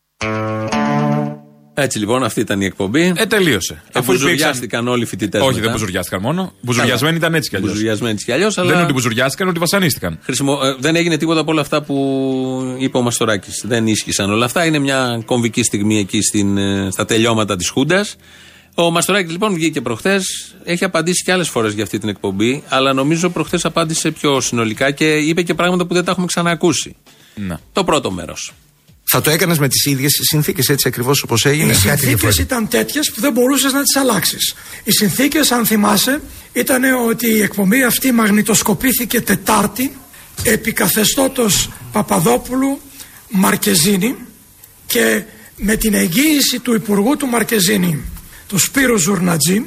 [1.79, 3.12] Έτσι λοιπόν, αυτή ήταν η εκπομπή.
[3.17, 3.83] Ε, τελείωσε.
[3.93, 5.43] Αφού υπήρξαν- ζουριάστηκαν όλοι οι φοιτητές.
[5.43, 6.53] Όχι, δεν μπουζουριάστηκαν μόνο.
[6.61, 7.71] Μπουζουριασμένοι ήταν έτσι κι αλλιώς.
[7.71, 8.55] Μπουζουριασμένοι έτσι κι αλλιώς.
[8.55, 10.19] Δεν είναι ότι μπουζουριάστηκαν, ότι βασανίστηκαν.
[10.23, 10.59] Χρησιμο...
[10.62, 13.62] ε, δεν έγινε τίποτα από όλα αυτά που είπε ο Μαστοράκης.
[13.67, 14.65] Δεν ίσχυσαν όλα αυτά.
[14.65, 18.17] Είναι μια κομβική στιγμή εκεί στην, ε, στα τελειώματα της Χούντας.
[18.75, 20.55] Ο Μαστοράκης λοιπόν βγήκε προχθές.
[20.65, 22.62] Έχει απαντήσει και άλλες φορές για αυτή την εκπομπή.
[22.69, 26.97] Αλλά νομίζω προχθές απάντησε πιο συνολικά και είπε και πράγματα που δεν τα έχουμε ξανακούσει.
[27.35, 27.61] Να.
[27.73, 28.53] Το πρώτο μέρος.
[29.09, 32.42] Θα το έκανες με τις ίδιες συνθήκες έτσι ακριβώς όπως έγινε; Οι Κάτι συνθήκες διαφορετικό.
[32.42, 34.55] ήταν τέτοιες που δεν μπορούσες να τις αλλάξεις.
[34.85, 36.21] Οι συνθήκες, αν θυμάσαι,
[36.53, 39.97] ήταν ότι η εκπομπή αυτή μαγνητοσκοπήθηκε Τετάρτη
[40.42, 42.81] επί καθεστώτος Παπαδόπουλου
[43.31, 44.16] Μαρκεζίνη
[44.87, 45.23] και
[45.57, 48.03] με την εγγύηση του Υπουργού του Μαρκεζίνη,
[48.49, 49.64] του Σπύρου Ζουρνατζή,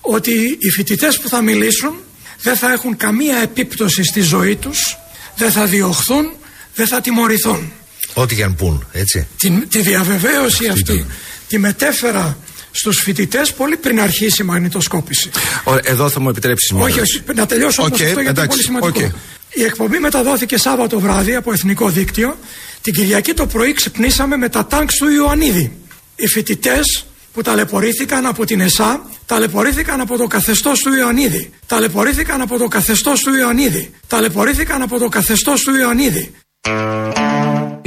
[0.00, 1.94] ότι οι φοιτητές που θα μιλήσουν
[2.42, 4.98] δεν θα έχουν καμία επίπτωση στη ζωή τους,
[5.36, 6.32] δεν θα διωχθούν,
[6.74, 7.72] δεν θα τιμωρηθούν.
[8.18, 9.26] Ό,τι και αν πούν, έτσι.
[9.38, 11.06] Τη, τη διαβεβαίωση αυτή
[11.48, 12.38] τη μετέφερα
[12.70, 15.30] στους φοιτητές πολύ πριν αρχίσει η μαγνητοσκόπηση.
[15.64, 17.22] Ω, Εδώ θα μου επιτρέψεις μια Όχι, ερώτηση.
[17.28, 19.06] όχι, να τελειώσω Οκ, όμως αυτό γιατί είναι εντάξει, πολύ σημαντικό.
[19.06, 19.12] οκ.
[19.48, 22.38] Η εκπομπή μεταδόθηκε Σάββατο βράδυ από Εθνικό Δίκτυο.
[22.80, 25.72] Την Κυριακή το πρωί ξυπνήσαμε με τα τάγκ του Ιωαννίδη.
[26.16, 31.50] Οι φοιτητές που ταλαιπωρήθηκαν από την ΕΣΑ, ταλαιπωρήθηκαν από το καθεστώς του Ιωαννίδη.
[31.66, 33.90] Ταλαιπωρήθηκαν από το καθεστώς του Ιωαννίδη.
[34.06, 36.32] Ταλαιπωρήθηκαν από το καθεστώς του Ιωαννίδη.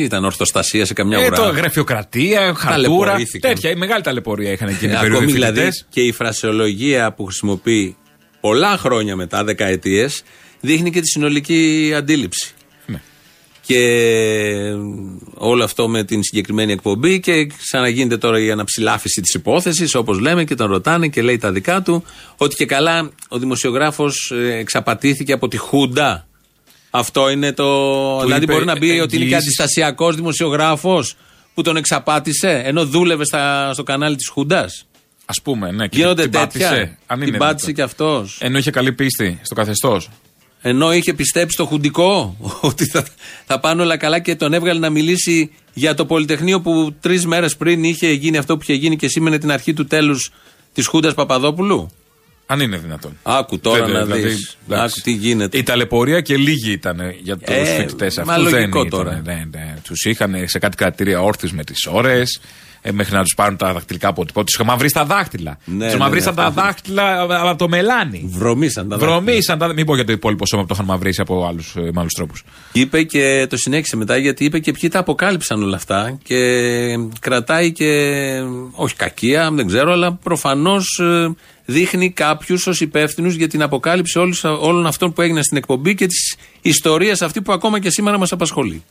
[0.03, 2.69] Ήταν ορθοστασία σε καμιά Ε, ουρά; το γραφειοκρατία, χαρτούρα.
[2.69, 3.53] Ταλαιπωρήθηκαν.
[3.53, 3.69] Τέτοια.
[3.69, 5.17] Η μεγάλη ταλαιπωρία είχαν εκείνη Ε, την περίοδο.
[5.17, 5.85] ακόμη οι δηλαδή φοιτητές.
[5.89, 7.95] και η φρασεολογία που χρησιμοποιεί
[8.39, 10.23] πολλά χρόνια μετά, δεκαετίες,
[10.59, 12.51] δείχνει και τη συνολική αντίληψη.
[12.85, 13.01] Ναι.
[13.65, 13.79] Και
[15.33, 20.43] όλο αυτό με την συγκεκριμένη εκπομπή και ξαναγίνεται τώρα η αναψηλάφιση της υπόθεσης όπως λέμε
[20.43, 22.03] και τον ρωτάνε και λέει τα δικά του
[22.38, 26.27] ότι και καλά ο δημοσιογράφος ε, εξαπατήθηκε από τη Χούντα.
[26.89, 27.65] Αυτό είναι το...
[28.21, 29.36] δηλαδή είπε μπορεί να μπει ότι είναι και εγγυήσεις.
[29.36, 31.15] αντιστασιακός δημοσιογράφος
[31.54, 34.86] που τον εξαπάτησε ενώ δούλευε στα, στο κανάλι της Χούντας.
[35.25, 35.88] Α πούμε, ναι.
[35.88, 36.67] και Γίνονται την πάτησε.
[36.69, 36.97] τέτοια.
[37.08, 37.73] Αν Την είναι πάτησε δυνατόν.
[37.73, 38.38] και αυτός.
[38.41, 40.10] Ενώ είχε καλή πίστη στο καθεστώς.
[40.62, 43.06] Ενώ είχε πιστέψει στο χουντικό ότι θα,
[43.45, 47.56] θα πάνε όλα καλά και τον έβγαλε να μιλήσει για το Πολυτεχνείο που τρεις μέρες
[47.58, 50.32] πριν είχε γίνει αυτό που είχε γίνει και σήμαινε την αρχή του τέλους
[50.73, 51.89] της Χούντας Παπαδόπουλου.
[52.51, 53.17] Αν είναι δυνατόν.
[53.23, 54.57] Άκου τώρα Βέβαια, να δηλαδή, δεις.
[54.67, 54.85] εντάξει.
[54.85, 55.57] Άκου τι γίνεται.
[55.57, 58.35] Η ταλαιπωρία και λίγη ήταν για τους Ε, φοιτητές αυτούς.
[58.35, 59.21] μα λογικό τώρα.
[59.25, 59.73] Ναι, ναι.
[59.83, 62.39] Τους είχαν σε κάτι κρατήρια όρθιου με τις ώρες.
[62.81, 64.39] Ε, μέχρι να τους πάρουν τα δακτυλικά αποτυπώ.
[64.43, 65.57] Του είχαν μαυρίσει τα δάχτυλα.
[65.65, 66.61] Ναι, τους ναι, μαυρίσαν ναι, τα αυτό.
[66.61, 68.29] δάχτυλα από το μελάνι.
[68.33, 69.19] Βρωμίσαν τα δάχτυλα.
[69.21, 69.73] Βρωμίσαν τα.
[69.73, 72.43] Μην πω για το υπόλοιπο σώμα που το είχαν μαυρίσει από άλλους τρόπους.
[72.71, 76.37] Είπε και το συνέχισε μετά γιατί είπε και ποιοι τα αποκάλυψαν όλα αυτά και
[77.19, 78.11] κρατάει και
[78.71, 81.01] όχι κακία, δεν ξέρω, αλλά προφανώς
[81.65, 86.05] δείχνει κάποιους ως υπεύθυνους για την αποκάλυψη όλους- όλων αυτών που έγιναν στην εκπομπή και
[86.07, 88.83] της ιστορίας αυτή που ακόμα και σήμερα μας απασχολεί.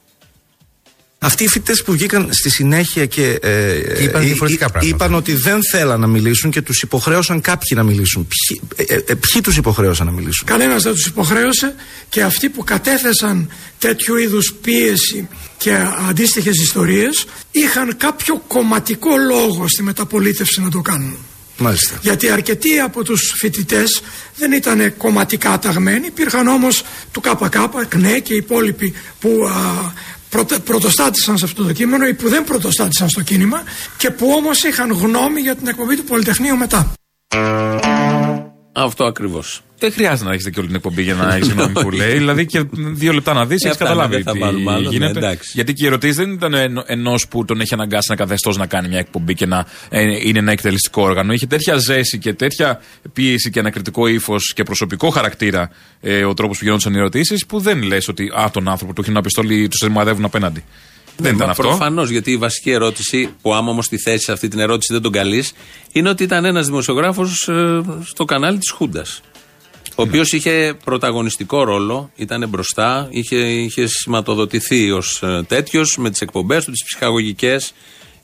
[1.20, 4.94] Αυτοί οι φοιτητές που βγήκαν στη συνέχεια και, ε, Και είπαν ε, διαφορετικά ε, πράγματα.
[4.94, 8.26] είπαν ότι δεν θέλαν να μιλήσουν και τους υποχρέωσαν κάποιοι να μιλήσουν.
[8.28, 11.74] Ποιοι, ε, ε, ε, ποιοι τους υποχρέωσαν να μιλήσουν; Κανένας δεν τους υποχρέωσε
[12.08, 15.76] και αυτοί που κατέθεσαν τέτοιου είδους πίεση και
[16.08, 21.16] αντίστοιχες ιστορίες είχαν κάποιο κομματικό λόγο στη μεταπολίτευση να το κάνουν.
[21.58, 21.98] Μάλιστα.
[22.00, 24.00] Γιατί αρκετοί από τους φοιτητές
[24.36, 29.92] δεν ήταν κομματικά ταγμένοι, υπήρχαν όμως του ΚΚ, ΚΝΕ και οι υπόλοιποι που α,
[30.30, 33.62] πρωτε- πρωτοστάτησαν σε αυτό το κείμενο ή που δεν πρωτοστάτησαν στο κίνημα
[33.96, 36.92] και που όμως είχαν γνώμη για την εκπομπή του Πολυτεχνείου μετά.
[38.84, 39.62] Αυτό ακριβώς.
[39.78, 42.12] Δεν χρειάζεται να έχετε και όλη την εκπομπή για να έχεις γνώμη που λέει.
[42.12, 44.88] Δηλαδή και δύο λεπτά να δεις, έχεις αυτά, καταλάβει δεν θα τι βάλουμε άλλο, ναι,
[44.88, 45.18] γίνεται.
[45.18, 45.50] εντάξει.
[45.54, 46.54] Γιατί και οι ερωτήσεις δεν ήταν
[46.86, 50.38] ενός που τον έχει αναγκάσει ένα καθεστώς να κάνει μια εκπομπή και να ε, είναι
[50.38, 51.32] ένα εκτελεστικό όργανο.
[51.32, 52.80] Είχε τέτοια ζέση και τέτοια
[53.12, 57.60] πίεση και ανακριτικό ύφος και προσωπικό χαρακτήρα ε, ο τρόπος που γινόντουσαν οι ερωτήσεις που
[57.60, 60.64] δεν λες ότι α, τον άνθρωπο του έχει ένα πιστόλι, τους σημαδεύουν απέναντι.
[61.18, 61.62] Δεν ήταν αυτό.
[61.62, 65.12] Προφανώς, γιατί η βασική ερώτηση, που άμα όμως τη θέσει αυτή την ερώτηση δεν τον
[65.12, 65.52] καλείς,
[65.92, 67.50] είναι ότι ήταν ένας δημοσιογράφος
[68.04, 69.20] στο κανάλι της Χούντας.
[69.94, 76.64] Ο οποίος είχε πρωταγωνιστικό ρόλο, ήταν μπροστά, είχε, είχε σηματοδοτηθεί ως τέτοιος με τις εκπομπές
[76.64, 77.72] του, τις ψυχαγωγικές,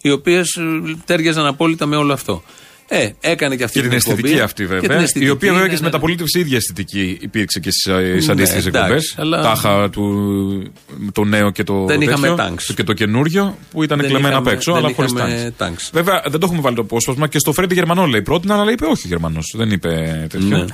[0.01, 0.61] οι οποίες
[1.05, 2.43] τέριαζαν απόλυτα με όλο αυτό.
[2.89, 4.17] Ε, έκανε και αυτή Και την εκπομπή.
[4.21, 4.97] αισθητική αυτή Και την βέβαια.
[5.03, 5.95] αισθητική, η οποία βέβαια ναι, και στη ναι, ναι.
[5.95, 9.15] μεταπολίτευση η ίδια αισθητική υπήρξε και στις Ναι, αντίστοιχε εντάξει, εκπομπές.
[9.19, 10.73] αλλά- Τάχα του,
[11.13, 11.85] το νέο και το.
[11.85, 12.75] Δεν είχαμε τέτοιο, τάγκς.
[12.75, 15.57] Και το καινούριο που ήταν Δεν κλεμμένα απ' είχαμε- έξω, δεν αλλά χωρίς είχαμε τάγκς.
[15.57, 15.91] τάγκς.
[15.93, 18.85] Βέβαια δεν το έχουμε βάλει το απόσπασμα και στο Φρέντι Γερμανό λέει πρώτη, αλλά είπε
[18.87, 19.55] όχι Γερμανός.
[19.57, 20.57] Δεν είπε τέτοιο.
[20.59, 20.65] Ναι.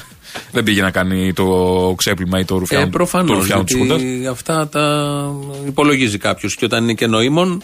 [0.52, 1.44] Δεν πήγε να κάνει το
[1.96, 3.34] ξέπλυμα ή το Ε, ρουφιάνο το προφανώ.
[3.34, 4.00] ρουφιάνο της Χούντας.
[4.02, 4.84] Γιατί αυτά τα
[5.66, 6.54] υπολογίζει κάποιος.
[6.56, 7.62] Και όταν είναι και νοήμων,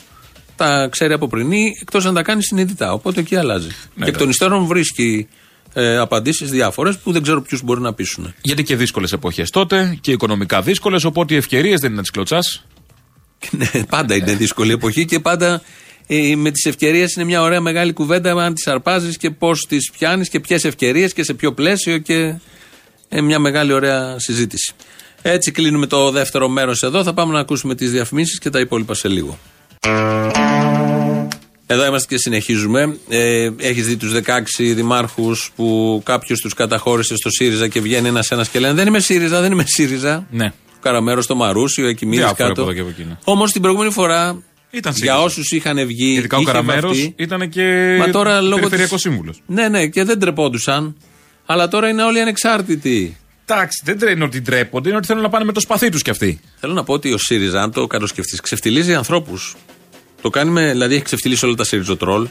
[0.57, 2.93] τα ξέρει από πριν εκτός αν τα κάνει συνειδητά.
[2.93, 3.69] Οπότε εκεί αλλάζει.
[3.95, 5.29] Ναι, και εκ των υστέρων βρίσκει
[5.73, 8.35] ε, απαντήσεις διάφορες που δεν ξέρω ποιους μπορεί να πείσουν.
[8.43, 12.11] Γιατί και δύσκολες εποχές τότε και οικονομικά δύσκολες, οπότε οι ευκαιρίες δεν είναι να τι
[12.11, 12.39] κλωτσά.
[13.51, 15.63] Ναι, πάντα είναι δύσκολη εποχή και πάντα
[16.07, 19.91] ε, με τις ευκαιρίες είναι μια ωραία μεγάλη κουβέντα αν τις αρπάζεις και πώς τις
[19.91, 22.35] πιάνεις και ποιες ευκαιρίες και σε ποιο πλαίσιο και
[23.09, 24.75] ε, μια μεγάλη ωραία συζήτηση.
[25.23, 27.03] Έτσι κλείνουμε το δεύτερο μέρος εδώ.
[27.03, 29.39] Θα πάμε να ακούσουμε τις διαφημίσεις και τα υπόλοιπα σε λίγο.
[31.69, 32.97] Εδώ είμαστε και συνεχίζουμε.
[33.09, 38.45] Ε, Έχεις δει τους 16 δημάρχους που κάποιος τους καταχώρησε στο ΣΥΡΙΖΑ και βγαίνει ένα-ένα
[38.53, 40.27] και λένε Δεν είμαι ΣΥΡΙΖΑ, δεν είμαι ΣΥΡΙΖΑ.
[40.31, 40.53] Ναι.
[40.81, 42.53] Καραμέρο στο Μαρούσι, ο Εκημίδη Διάφορα κάτω.
[42.53, 43.17] από εδώ και από εκεί, ναι.
[43.25, 44.43] Όμως την προηγούμενη φορά.
[44.71, 45.23] Ήταν για ΣΥΡΙΖΑ.
[45.23, 46.13] όσους είχαν βγει.
[46.13, 47.15] Ειδικά ο είχε Καραμέρος βαφτεί.
[47.17, 49.43] ήταν και Μα τώρα λόγω περιφερειακός της- σύμβουλος.
[49.47, 50.97] Ναι, ναι, και δεν τρεπόντουσαν.
[51.47, 53.17] Αλλά τώρα είναι όλοι ανεξάρτητοι.
[53.49, 56.11] Εντάξει, δεν τρέχει ότι ντρέπονται, είναι ότι θέλουν να πάνε με το σπαθί τους κι
[56.11, 56.41] αυτοί.
[56.61, 59.57] Θέλω να πω ότι ο ΣΥΡΙΖΑ, αν το καλοσκεφτεί, ξεφτιλίζει ανθρώπους.
[60.23, 62.29] Το κάνει με, δηλαδή έχει ξεφτυλίσει όλα τα ΣΥΡΙΖΟΤΡΟΛ.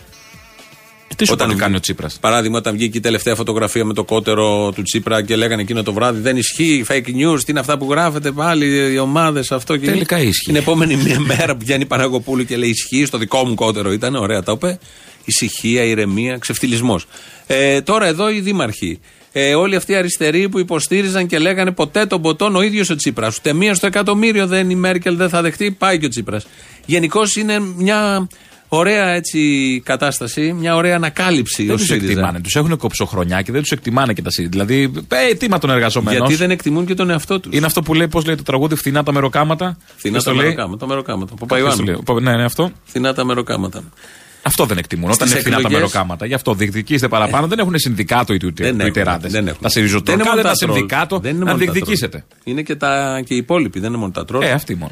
[1.15, 3.93] Τι σου Όταν κάνει, κάνει ο βγει- Τσίπρας; Παράδειγμα, όταν βγήκε η τελευταία φωτογραφία με
[3.93, 7.59] το κότερο του Τσίπρα και λέγανε εκείνο το βράδυ Δεν ισχύει, fake news, τι είναι
[7.59, 9.85] αυτά που γράφετε πάλι, οι ομάδες, αυτό και.
[9.85, 10.45] Τελικά ίσχυε.
[10.45, 13.91] Την επόμενη μία μέρα που βγαίνει η Παναγοπούλου και λέει Ισχύει, στο δικό μου κότερο
[13.91, 14.79] ήταν, ωραία το είπε.
[15.25, 17.05] Ησυχία, ηρεμία, ξεφτυλισμός.
[17.47, 18.99] Ε, τώρα εδώ οι δήμαρχοι.
[19.37, 22.95] Ε, όλοι αυτοί οι αριστεροί που υποστήριζαν και λέγανε ποτέ τον ποτόν ο ίδιος ο
[22.95, 23.37] Τσίπρας.
[23.37, 26.47] Ούτε μία στο εκατομμύριο δεν η Μέρκελ δεν θα δεχτεί, πάει και ο Τσίπρας.
[26.85, 28.27] Γενικώς είναι μια
[28.67, 32.05] Ωραία έτσι κατάσταση, μια ωραία ανακάλυψη Δεν ο τους ΣΥΡΙΖΑ.
[32.11, 32.39] εκτιμάνε.
[32.39, 34.51] Τους έχουν κοψοχρονιά και δεν τους εκτιμάνε και τα ΣΥΡΙΖΑ.
[34.51, 34.91] Δηλαδή,
[35.29, 36.19] ε, τίμα των εργαζομένων.
[36.19, 37.55] Γιατί δεν εκτιμούν και τον εαυτό τους.
[37.55, 39.77] Είναι αυτό που λέει, πώς λέει το τραγούδι, φθηνά τα μεροκάματα.
[39.95, 40.77] Φθηνά Ποιος τα το λέει; μεροκάματα.
[40.77, 41.25] Τα μεροκάματα.
[41.25, 41.77] Ποιος Παπαϊωάννου.
[41.85, 42.71] το λέει; Πα- Ναι, ναι, αυτό.
[42.85, 43.83] Φθηνά τα μεροκάματα.
[44.47, 45.05] Αυτό δεν εκτιμούν.
[45.11, 46.25] Όταν Στις είναι φθηνά τα εκλογές- μεροκάματα.
[46.25, 47.47] Γι' αυτό διεκδικήστε παραπάνω.
[47.47, 49.27] Δεν έχουν συνδικάτο οι Δεν έχουν, Τουιτεράδε.
[49.27, 49.61] δεν έχουν.
[49.61, 50.73] Τα Δεν είναι Σιριζοτρόκα μόνο δεν τα τα τρόλ.
[50.75, 51.19] συνδικάτο.
[51.19, 52.17] Δεν είναι Να μόνο τα διεκδικήσετε.
[52.17, 52.39] τρόλ.
[52.43, 54.41] Είναι και, τα, και οι υπόλοιποι, δεν είναι μόνο τα τρόλ.
[54.43, 54.91] Ε, αυτοί μόνο.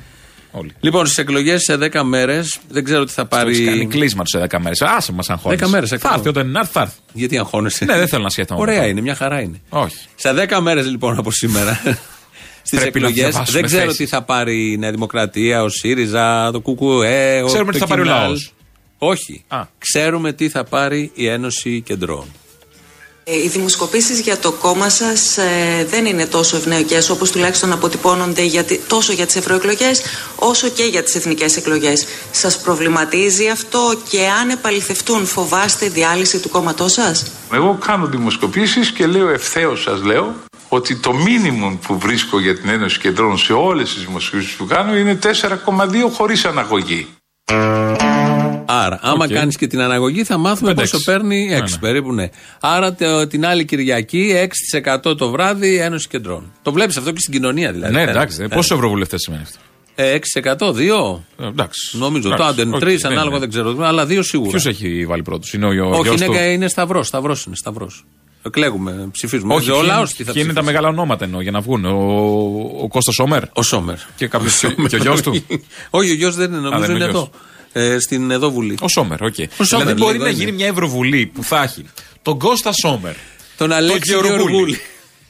[0.52, 0.72] Όλοι.
[0.80, 3.86] Λοιπόν, στις εκλογές σε 10 μέρες δεν ξέρω τι θα Του κάνει πάρει.
[3.86, 4.82] κλείσμα σε 10 μέρες.
[4.82, 5.60] Άσε μας αγχώνεις.
[5.60, 6.18] 10 μέρες, Θα ακριβώς.
[6.18, 6.96] έρθει όταν είναι, να έρθει, θα έρθει.
[7.14, 8.62] Γιατί αγχώνεσαι; Ναι, δεν θέλω να σκέφτομαι.
[8.62, 9.62] Ωραία είναι, μια χαρά είναι.
[9.70, 9.96] Όχι.
[10.16, 11.80] Σε 10 μέρες λοιπόν από σήμερα.
[12.66, 13.98] Στις Πρέπει να εκλογές διαβάσουμε δεν ξέρω θέσεις.
[13.98, 17.42] τι θα πάρει η Νέα Δημοκρατία, ο ΣΥΡΙΖΑ, το ΚΚΕ.
[17.44, 18.36] ο- Ξέρουμε το τι θα πάρει ο Κινάλ.
[19.04, 19.20] Λαός.
[19.20, 19.44] Όχι.
[19.48, 19.62] Α.
[19.78, 22.26] Ξέρουμε τι θα πάρει η Ένωση Κεντρών.
[23.26, 28.42] Ε, Οι δημοσκοπήσεις για το κόμμα σας ε, δεν είναι τόσο ευνοϊκές όπως τουλάχιστον αποτυπώνονται
[28.44, 30.02] για, τη- τόσο για τις ευρωεκλογές
[30.36, 32.06] όσο και για τις εθνικές εκλογές.
[32.32, 39.06] Σας προβληματίζει αυτό και αν επαληθευτούν φοβάστε διάλυση του κόμματός σας; Εγώ κάνω δημοσκοπήσεις και
[39.06, 40.34] λέω ευθέως σας λέω
[40.70, 44.98] ότι το μίνιμουμ που βρίσκω για την Ένωση Κεντρών σε όλες τις δημοσκοπήσεις που κάνω
[44.98, 47.08] είναι 4,2 χωρίς αναγωγή.
[48.66, 49.32] Άρα, άμα Οκ.
[49.34, 51.12] κάνεις και την αναγωγή, θα μάθουμε Πέντε, πόσο έξι.
[51.12, 51.78] παίρνει 6 Ναι, ναι.
[51.80, 52.30] περίπου, ναι.
[52.60, 54.34] Άρα τε- την άλλη Κυριακή
[55.06, 56.52] 6% το βράδυ Ένωση Κεντρών.
[56.62, 57.94] Το βλέπεις αυτό και στην κοινωνία δηλαδή.
[57.94, 58.12] Ναι, Πέρα.
[58.12, 58.38] εντάξει.
[58.38, 58.56] Πέρα.
[58.56, 59.58] Πόσους ευρωβουλευτές σημαίνει αυτό;
[59.96, 61.24] Ε, 6%, 2.
[61.40, 61.98] Ε, Εντάξει.
[61.98, 62.30] Νομίζω.
[62.30, 63.40] Το Εντάξει, άντε, οκ, 3 ναι, ανάλογα ναι.
[63.40, 63.76] δεν ξέρω.
[63.82, 64.50] Αλλά 2 σίγουρα.
[64.50, 66.34] Ποιος έχει βάλει πρώτος, είναι ο, ο Όχι, γιος είναι, του.
[66.52, 67.08] είναι σταυρός.
[67.08, 67.56] Σταυρός είναι.
[67.56, 68.06] Σταυρός.
[68.46, 69.54] Εκλέγουμε, ψηφίζουμε.
[69.54, 71.52] Όχι, ο ποιοι λαός είναι- τι θα ποιοι είναι τα ψηφίσει; μεγάλα ονόματα εννοώ για
[71.52, 71.86] να βγουν.
[71.86, 73.44] Ο, ο Κώστας Σόμερ.
[73.54, 73.96] Ο Σόμερ.
[74.16, 74.60] Και, κάποιος,
[74.90, 75.44] και ο γιος του.
[75.90, 77.30] Όχι, ο γιος δεν είναι, νομίζω δεν είναι είναι ο εδώ.
[77.74, 78.78] Ε, στην εδώ Βουλή.
[78.82, 79.34] Ο Σόμερ, οκ.
[79.58, 80.40] Ο Σόμερ, δηλαδή μπορεί λίγο να είναι.
[80.40, 81.86] γίνει μια ευρωβουλή που θα έχει
[82.22, 83.14] τον Κώστα Σόμερ,
[83.58, 84.38] Τον Αλέξη Γεωργούλη.
[84.38, 84.80] Γεωργούλη.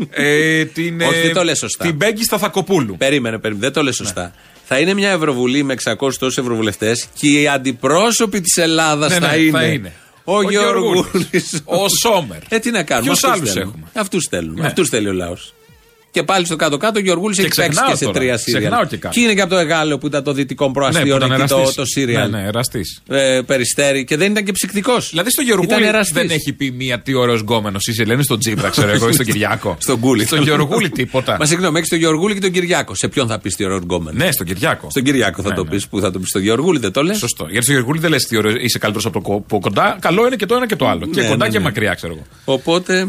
[0.09, 1.85] ε, την, Όχι, ε, δεν το λες σωστά.
[1.85, 2.97] την Πέγκυ Σταθακοπούλου.
[2.97, 3.65] Περίμενε, περίμενε.
[3.65, 4.21] Δεν το λες σωστά.
[4.21, 4.31] Ναι.
[4.65, 9.27] Θα είναι μια Ευρωβουλή με 600 τόσους ευρωβουλευτές και οι αντιπρόσωποι της Ελλάδας Ναι, ναι,
[9.27, 9.51] θα, είναι.
[9.57, 9.93] θα είναι.
[10.23, 10.93] Ο, Ο Γεωργούλη.
[11.13, 11.61] Γεωργούλης.
[11.65, 12.37] Ο Σόμερ.
[12.49, 13.07] Ε, τι να κάνουμε.
[13.07, 13.71] Ποιους αυτούς άλλους θέλουμε.
[13.71, 14.61] έχουμε; Αυτούς θέλουμε.
[14.61, 14.67] Ναι.
[14.67, 15.53] Αυτούς θέλει ο λαός.
[16.13, 18.19] Και πάλι στο κάτω-κάτω ο Γεωργούλης Και έχει παίξει ξεχνάω και σε τώρα.
[18.19, 18.85] τρία Ξεχνάω σύρια.
[18.89, 19.15] και κάτι.
[19.15, 21.43] Και είναι και από το Εγάλεο που ήταν το δυτικό Ναι, που προαστείο ήταν εκεί
[21.47, 21.75] το, εραστής.
[21.75, 22.29] το σύριαλ.
[22.29, 23.01] Ναι, ναι, εραστής.
[23.07, 25.09] Ε, περιστέρι και δεν ήταν και ψυκτικός.
[25.09, 28.91] Δηλαδή στο Γεωργούλη δεν έχει πει μία τι ωραίος γκόμενος είσαι, λένε στον Τζίπρα, ξέρω
[28.91, 29.77] εγώ, ή στον Κυριάκο.
[29.79, 30.25] Στον Γκούλη.
[30.25, 31.37] Στον Γεωργούλη τίποτα.
[31.39, 32.95] Μα συγγνώμη, έχει τον Γεωργούλη και τον Κυριάκο.
[32.95, 34.87] Σε ποιον θα πεις τι ωραίος γκόμενος; Ναι, στον Κυριάκο.
[34.89, 35.69] Στον Κυριάκο θα Ναι, το ναι.
[35.69, 35.87] πεις.
[35.87, 37.45] Πού θα το πεις, στον Γεωργούλη δεν το λες; Σωστό.
[37.49, 39.97] Γιατί στο Γεωργούλη δεν λες τι ωραίος, είσαι καλύτερος από το κο- από κοντά.
[40.01, 41.05] Καλό είναι και το ένα και το άλλο.
[41.05, 41.63] και Ναι, κοντά ναι, και ναι.
[41.63, 42.23] μακριά, ξέρω εγώ.
[42.45, 43.07] Οπότε.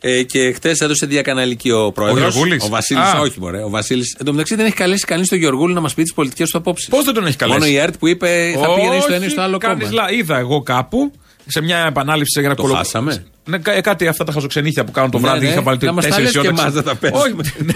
[0.00, 2.20] Ε, και χτε έδωσε διακαναλική ο πρόεδρος.
[2.20, 3.20] Γεωργούλης; Ο Βασίλης, Α.
[3.20, 3.62] όχι μωρέ.
[3.62, 6.12] Ο Βασίλης, εν τω μεταξύ δεν έχει καλέσει κανείς τον Γεωργούλη να μας πει τις
[6.14, 6.88] πολιτικές του απόψεις.
[6.88, 9.28] Πώς δεν τον έχει καλέσει; Μόνο η ΕΡΤ που είπε θα πήγαινε στο ένα ή
[9.28, 10.02] στο άλλο κάνεις κόμμα.
[10.02, 11.12] λα- Είδα εγώ κάπου
[11.46, 14.90] σε μια επανάληψη για ένα Το κολο- χάσαμε; Ναι, κα- κάτι αυτά τα χαζοξενήθια που
[14.92, 15.44] κάνουν το Ναι, βράδυ.
[15.46, 15.50] ναι.
[15.52, 16.60] Είχα βάλει Να μας τα τέσσερις λες και ώρες.
[16.60, 17.22] εμάς να τα παίζουμε.
[17.22, 17.72] Όχι, ναι.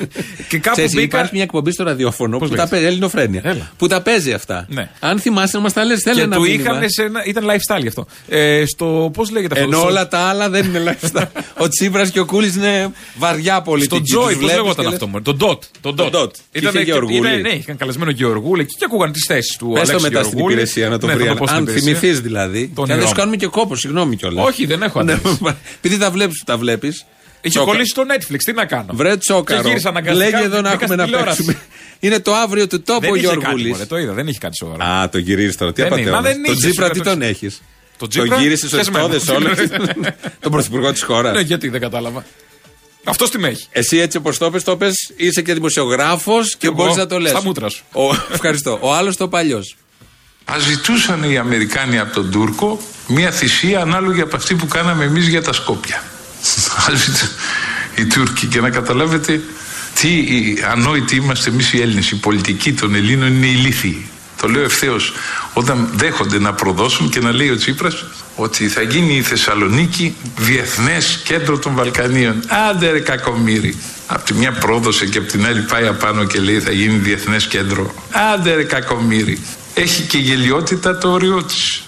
[0.49, 1.05] Και κάπου Ξέρεις, μπήκα.
[1.16, 3.41] Υπάρχει μια εκπομπή στο ραδιόφωνο που τα λέγεται; παίζει, Ελληνοφρένεια.
[3.45, 3.70] Έλα.
[3.77, 4.66] Που τα παίζει αυτά.
[4.68, 4.91] Ναι.
[5.01, 6.62] Αν θυμάσαι να μας τα λες, θέλει Και ένα του μήνυμα.
[6.62, 7.25] είχαν σε ένα.
[7.25, 8.07] ήταν lifestyle γι' αυτό.
[8.29, 9.11] Ε, στο.
[9.12, 9.66] Πώς λέγεται αυτό.
[9.66, 11.27] Ενώ στο- όλα τα άλλα δεν είναι lifestyle.
[11.64, 13.95] ο Τσίπρας και ο Κούλης είναι βαριά πολιτική.
[13.95, 15.07] Στον Τζόι, Τους πώς βλέπεις λεγόταν και λες, αυτό.
[15.07, 15.62] μωρέ, Τον Ντότ.
[15.81, 16.35] Τον Τον Ντότ.
[16.53, 17.16] Και είχε Γεωργούλη.
[17.18, 19.66] ήταν- Ναι, είχαν καλεσμένο Γεωργούλη εκεί και ακούγαν τις θέσεις του.
[19.75, 20.53] Πες το Αλέξη μετά στην Γεωργούλη.
[20.55, 21.35] υπηρεσία να το Ναι, θα βρει.
[21.37, 21.95] πω στην Αν υπηρεσία.
[21.95, 22.73] θυμηθείς δηλαδή.
[22.75, 23.07] Τον Και να ήρω.
[23.07, 24.47] σου κάνουμε και κόπος, συγγνώμη κιόλας.
[24.47, 25.39] Όχι, δεν έχω αντίρρηση.
[25.77, 27.05] Επειδή τα βλέπεις που τα βλέπεις.
[27.41, 29.63] Είχε κολλήσει στο Netflix, τι να κάνω; Βρε τσόκαρο.
[29.63, 30.31] Και γύρισα αναγκαστικά.
[30.31, 31.45] Λέγε εδώ να μπήκα έχουμε στην να τηλεόραση.
[31.45, 31.67] παίξουμε.
[32.01, 33.69] Είναι το αύριο του τόπου Δεν ο είχε κάτι, Γιώργουλη.
[33.71, 34.85] μωρέ, Το είδα, δεν είχε κάτι σοβαρό.
[34.85, 35.73] Α, το γυρίζεις τώρα.
[35.73, 36.11] Τι Δεν είναι.
[36.11, 36.35] Μα απαταιώνα.
[36.35, 37.63] δεν Τον είχε, Τζίπρα σου τι λέω, τον έχεις;
[37.99, 39.15] Τον Το Τζίπρα, γύρισες στου χεσμένο.
[39.15, 39.59] εστόδες όλες;
[40.41, 41.35] Τον πρωθυπουργό της χώρας.
[41.35, 42.25] Ναι, γιατί δεν κατάλαβα.
[43.05, 43.67] Αυτός τι με έχει.
[43.71, 47.19] Εσύ έτσι όπως το πες, το πες, είσαι και δημοσιογράφος και Εγώ, μπορείς να το
[47.21, 47.31] λες.
[47.31, 47.85] στα μούτρα σου.
[48.33, 48.79] Ευχαριστώ.
[48.81, 49.77] Ο άλλος το παλιός.
[50.45, 55.28] Α ζητούσαν οι Αμερικάνοι από τον Τούρκο μια θυσία ανάλογη από αυτή που κάναμε εμείς
[55.28, 56.03] για τα Σκόπια.
[56.88, 57.28] Ας ζητούν
[57.95, 59.40] οι Τούρκοι και να καταλάβετε
[60.01, 60.24] τι
[60.70, 62.11] ανόητοι είμαστε εμείς οι Έλληνες.
[62.11, 64.07] Η πολιτική των Ελλήνων είναι ηλίθιη.
[64.40, 65.12] Το λέω ευθέως
[65.53, 68.05] όταν δέχονται να προδώσουν και να λέει ο Τσίπρας
[68.36, 72.43] ότι θα γίνει η Θεσσαλονίκη διεθνές κέντρο των Βαλκανίων.
[72.70, 73.76] Άντε ρε κακομύρι.
[74.07, 77.47] Απ' τη μια πρόδωσε και απ' την άλλη πάει απάνω και λέει θα γίνει διεθνές
[77.47, 77.95] κέντρο.
[78.34, 79.38] Άντε ρε κακομύρι.
[79.75, 81.83] Έχει και γελιότητα το όριό της.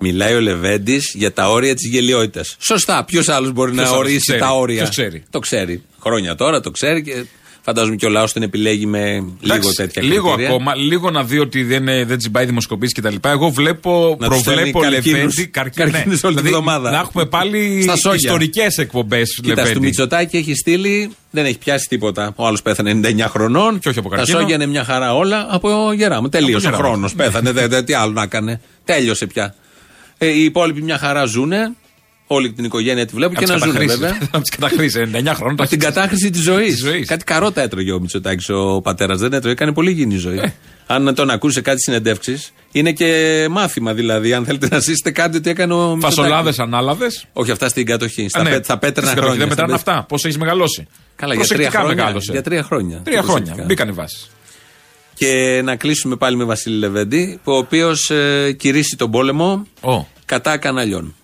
[0.00, 2.56] Μιλάει ο Λεβέντης για τα όρια της γελιότητας.
[2.58, 3.04] Σωστά.
[3.04, 4.38] Ποιος άλλος μπορεί Ποιος να άλλος ορίσει ξέρει.
[4.38, 5.82] τα όρια; Ποιος ξέρει; Το ξέρει.
[6.00, 7.24] Χρόνια τώρα το ξέρει και
[7.70, 9.04] φαντάζομαι και ο λαός τον επιλέγει με
[9.40, 10.48] λίγο Εντάξει, τέτοια Λίγο κριτήρια.
[10.54, 13.14] ακόμα, λίγο να δει ότι δεν, ε, δεν τσιμπάει δημοσκοπήσει κτλ.
[13.24, 15.36] Εγώ βλέπω, Να τους προβλέπω στέλνει καρκίνους.
[15.38, 15.46] Λεβέντη.
[15.90, 16.90] Καρκίνους όλη την εβδομάδα.
[16.90, 18.16] Να έχουμε πάλι Στα σόγια.
[18.22, 19.40] ιστορικές εκπομπές.
[19.42, 22.32] Κοίτα, στο Μητσοτάκι έχει στείλει, δεν έχει πιάσει τίποτα.
[22.36, 23.78] Ο άλλος πέθανε 99 χρονών.
[23.78, 24.38] Και όχι από Τα καρκίνο.
[24.38, 26.28] σόγια είναι μια χαρά όλα από γερά μου.
[26.28, 26.88] Τελείωσε ο γερά μου.
[26.88, 27.14] χρόνος.
[27.14, 27.52] Πέθανε.
[27.56, 28.60] δε- δε- τι άλλο να έκανε.
[28.84, 29.54] Τέλειωσε πια.
[30.18, 31.72] Ε, οι υπόλοιποι μια χαρά ζουνε.
[32.32, 34.18] Όλη την οικογένεια τη βλέπω και να ζουν βέβαια.
[34.32, 34.96] Να τις καταχρήσεις.
[35.14, 35.56] 99 χρόνια.
[35.58, 36.84] Από την κατάχρηση της ζωής.
[37.06, 39.20] Κάτι καρότα έτρωγε ο Μητσοτάκης ο πατέρας.
[39.20, 40.38] Δεν έτρωγε, έκανε πολύ υγιεινή ζωή.
[40.38, 40.52] Ε.
[40.86, 44.32] Αν τον ακούσει σε κάτι συνεντεύξεις, είναι και μάθημα δηλαδή.
[44.32, 46.16] Αν θέλετε να ζήσετε κάτι ότι έκανε ο Μητσοτάκης.
[46.16, 47.06] Φασολάδες, ανάλαδε.
[47.32, 48.28] Όχι, αυτά στην κατοχή.
[48.28, 48.50] Στα, Α, ναι.
[48.50, 49.38] πέ, στα πέτρινα Στην κατοχή χρόνια.
[49.38, 50.06] Δεν μετράνε Στα πέ- αυτά.
[50.08, 50.86] Πώς έχεις μεγαλώσει.
[51.16, 52.02] Καλά, για τρία Προσεκτικά χρόνια.
[52.04, 52.32] μεγάλωσε.
[52.32, 53.00] Για τρία χρόνια.
[53.04, 53.38] Τρία χρόνια.
[53.40, 53.66] Προσεκτικά.
[53.66, 54.30] Μπήκαν οι βάσεις.
[55.14, 59.66] Και να κλείσουμε πάλι με Βασίλη Λεβέντη, ο οποίος ε, κηρύσσει τον πόλεμο
[60.24, 61.14] κατά καναλιών.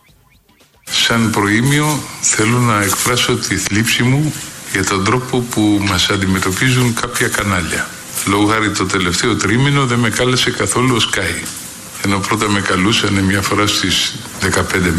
[0.90, 4.34] Σαν προήμιο θέλω να εκφράσω τη θλίψη μου
[4.72, 7.88] για τον τρόπο που μας αντιμετωπίζουν κάποια κανάλια.
[8.26, 11.46] Λόγω χάρη το τελευταίο τρίμηνο δεν με κάλεσε καθόλου ο Sky.
[12.04, 14.50] Ενώ πρώτα με καλούσαν μια φορά στις 15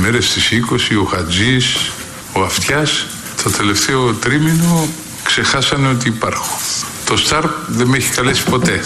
[0.01, 1.91] μέρες, στις 20, ο Χατζής,
[2.33, 3.05] ο Αυτιάς.
[3.43, 4.87] Το τελευταίο τρίμηνο
[5.23, 6.59] ξεχάσανε ότι υπάρχω.
[7.05, 8.83] Το Star δεν με έχει καλέσει ποτέ.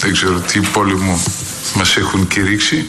[0.00, 1.22] Δεν ξέρω τι πόλεμο
[1.74, 2.88] μας έχουν κηρύξει.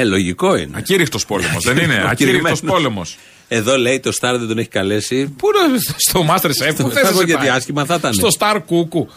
[0.00, 0.76] Ε, λογικό είναι.
[0.76, 2.60] Ακήρυχτο πόλεμος, δεν είναι; Ακήρυχτο Ακυρημένος.
[2.60, 3.16] πόλεμος.
[3.48, 5.26] Εδώ λέει το Σταρ δεν τον έχει καλέσει.
[5.26, 8.12] Πού είναι στο Masterchef, πού Θα θες πω να γιατί πάει; άσχημα θα ήταν.
[8.12, 9.08] Στο Star Κούκου.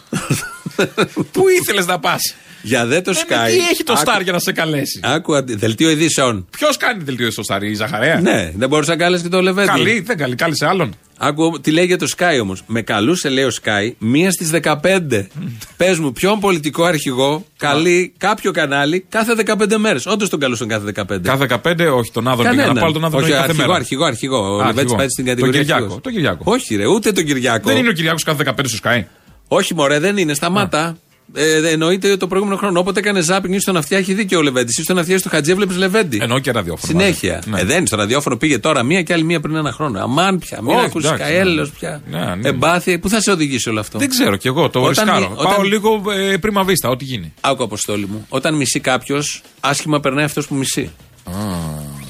[1.32, 3.46] Πού ήθελες να πας; Για δε το Ε, Sky.
[3.50, 6.46] τι έχει το Άκου- Star για να σε καλέσει; Άκου, αντι- δελτίο ειδήσεων.
[6.50, 9.68] Ποιος κάνει δελτίο στο Star, η Ζαχαρέα; Ναι, δεν μπορούσε να κάλεσε και το Λεβέντι.
[9.68, 10.94] Καλή, δεν καλή, κάλεσε άλλον.
[11.18, 12.62] Άκου τι λέει για το Sky όμως.
[12.66, 15.28] Με καλούσε, λέει ο Sky, μία στις 15.
[15.76, 20.84] Πες μου, ποιον πολιτικό αρχηγό καλεί κάποιο κανάλι κάθε 15 μέρες; Όντως τον καλούσαν κάθε
[20.84, 21.18] 15.
[21.28, 22.74] Κάθε 15, όχι τον Άδων πήγα Κανέναν.
[22.74, 23.78] να πάω τον Άδων Όχι, κάθε αρχηγό, μέρα.
[23.78, 24.38] αρχηγό, αρχηγό.
[24.38, 24.96] Ο Α, Λεβέντη αρχηγό.
[24.96, 25.60] πάει στην Τον κατηγορία.
[25.60, 26.02] Κυριάκο, αρχηγός.
[26.02, 26.42] τον Κυριάκο.
[26.44, 27.68] Όχι, ρε, ούτε τον Κυριάκο.
[27.68, 29.02] Δεν είναι ο Κυριάκος κάθε 15 στο Sky.
[29.48, 30.34] Όχι, μωρέ, δεν είναι.
[30.34, 30.96] Σταμάτα.
[31.34, 32.80] Ε, εννοείται το προηγούμενο χρόνο.
[32.80, 34.72] Όποτε έκανε ζάπινγκ στον αυτιά, έχει δίκιο ο Λεβέντη.
[34.80, 36.18] Ή στον αυτιά, στο Χατζή, έβλεπες Λεβέντη.
[36.22, 36.92] Εννοώ και ραδιόφωνο.
[37.00, 37.32] Συνέχεια.
[37.32, 37.50] μάλλον.
[37.50, 37.60] Ναι.
[37.60, 40.00] Ε, δεν είναι στο ραδιόφωνο, πήγε τώρα μία και άλλη μία πριν ένα χρόνο.
[40.02, 40.62] Αμάν πια.
[40.62, 41.74] Μην Όχι, ακούσει εντάξει, καέλος ναι.
[41.78, 42.02] πια.
[42.10, 42.48] Ναι, ναι.
[42.48, 42.98] Εμπάθεια.
[43.00, 45.28] Πού θα σε οδηγήσει όλο αυτό; Δεν ξέρω κι εγώ, το Όταν ρισκάρω.
[45.28, 47.32] μη- όταν- Πάω λίγο ε, πρίμα βίστα, ό,τι γίνει.
[47.40, 48.26] Άκου αποστόλη μου.
[48.28, 50.90] Όταν μισεί κάποιος, άσχημα περνάει αυτός που μισεί.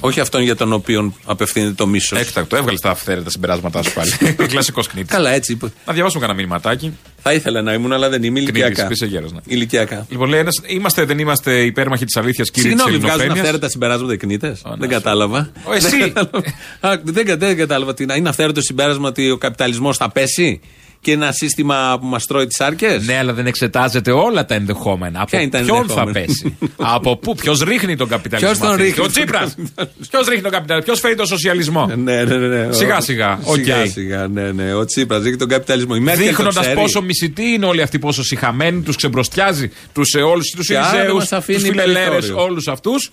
[0.05, 2.19] Όχι αυτόν για τον οποίο απευθύνεται το μίσος.
[2.19, 4.11] Έκτακτο, έβγαλε τα αυθαίρετα συμπεράσματά σου πάλι.
[4.51, 5.09] Κλασικός κνήτης.
[5.11, 5.51] Καλά, έτσι.
[5.51, 5.71] είπε.
[5.85, 6.97] Να διαβάσουμε κανένα μηνυματάκι.
[7.21, 8.73] Θα ήθελα να ήμουν, αλλά δεν είμαι ηλικιακά.
[8.73, 9.39] Κνήτης, είσαι γέρος, ναι.
[9.45, 10.05] Ηλικιακά.
[10.09, 13.41] Λοιπόν, λέει ένας, είμαστε, δεν είμαστε υπέρμαχοι της αλήθειας, κύριε της Συγγνώμη, βγάζουν ελληνοφρένεια.
[13.41, 15.51] αυθαίρετα συμπεράσματα οι κνήτες; Δεν ναι, κατάλαβα.
[15.63, 15.89] Ο, εσύ.
[15.97, 16.47] Δεν κατάλαβα.
[16.79, 17.93] Α, δεν, κα- δεν κατάλαβα.
[17.93, 20.61] τι να- Είναι αυθαίρετο συμπέρασμα ότι ο καπιταλισμός θα πέσει;
[21.03, 22.99] Και ένα σύστημα που μας τρώει τις άρκε.
[23.05, 25.19] Ναι, αλλά δεν εξετάζεται όλα τα ενδεχόμενα.
[25.19, 26.57] Από Ποια είναι τα ποιον θα ενδεχόμενα; πέσει;
[26.95, 28.49] Από πού, ποιος ρίχνει τον καπιταλισμό.
[28.51, 29.95] Ποιος τον αυτή τη ρίχνει στιγμή; Ο τον Τσίπρας.
[30.09, 32.73] Ποιος ρίχνει τον καπιταλισμό, ποιος φέρει τον σοσιαλισμό; Ναι, ναι, ναι, ναι.
[32.73, 33.39] Σιγά σιγά.
[33.43, 33.55] οκ.
[33.55, 34.73] Σιγά σιγά, ναι, ναι.
[34.73, 35.93] Ο Τσίπρας δείχνει τον καπιταλισμό.
[35.97, 36.79] Η Μέρκελ το Δείχνοντας ξέρει.
[36.79, 40.87] πόσο μισητοί είναι όλοι αυτοί, πόσο συχαμένοι, τους ξεμπροστιάζει τους ε, όλους τους Και άρα
[40.89, 42.43] δεν Ιριζέου, μας τους αφήνει φιλελέρες, περιθώριο.
[42.43, 43.11] όλους αυτούς.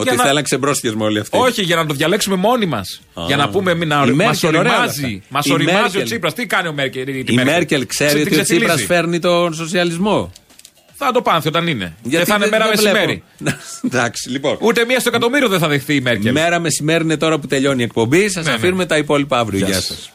[0.00, 1.38] Ότι θέλαν να ξεμπρόστιασμα όλοι αυτοί.
[1.38, 3.00] Όχι, για να το διαλέξουμε μόνοι μας.
[3.26, 5.04] Για να πούμε, μην- να Η μας Μέρκελ, ωραία όλα οριμάζει.
[5.04, 5.20] αυτά.
[5.28, 6.04] Μας Η οριμάζει ο Μέρκελ.
[6.04, 6.34] Τσίπρας.
[6.34, 7.08] Τι κάνει ο Μέρκελ.
[7.08, 10.32] Η Μέρκελ; Ξέρει ότι ο Τσίπρας φέρνει τον σοσιαλισμό.
[11.00, 11.94] Θα το πάνθει όταν είναι.
[12.02, 12.96] Γιατί και θα είναι δεν- μέρα δεν βλέπω.
[12.96, 13.22] μεσημέρι.
[13.84, 14.56] Εντάξει, λοιπόν.
[14.60, 16.32] Ούτε μία στο εκατομμύριο δεν θα δεχθεί η Μέρκελ.
[16.32, 18.28] Μέρα μεσημέρι είναι τώρα που τελειώνει η εκπομπή.
[18.28, 18.56] Σας Ναι, ναι.
[18.56, 19.58] αφήνουμε τα υπόλοιπα αύριο.
[19.58, 19.86] Γεια Γεια σας.
[19.86, 20.10] σας.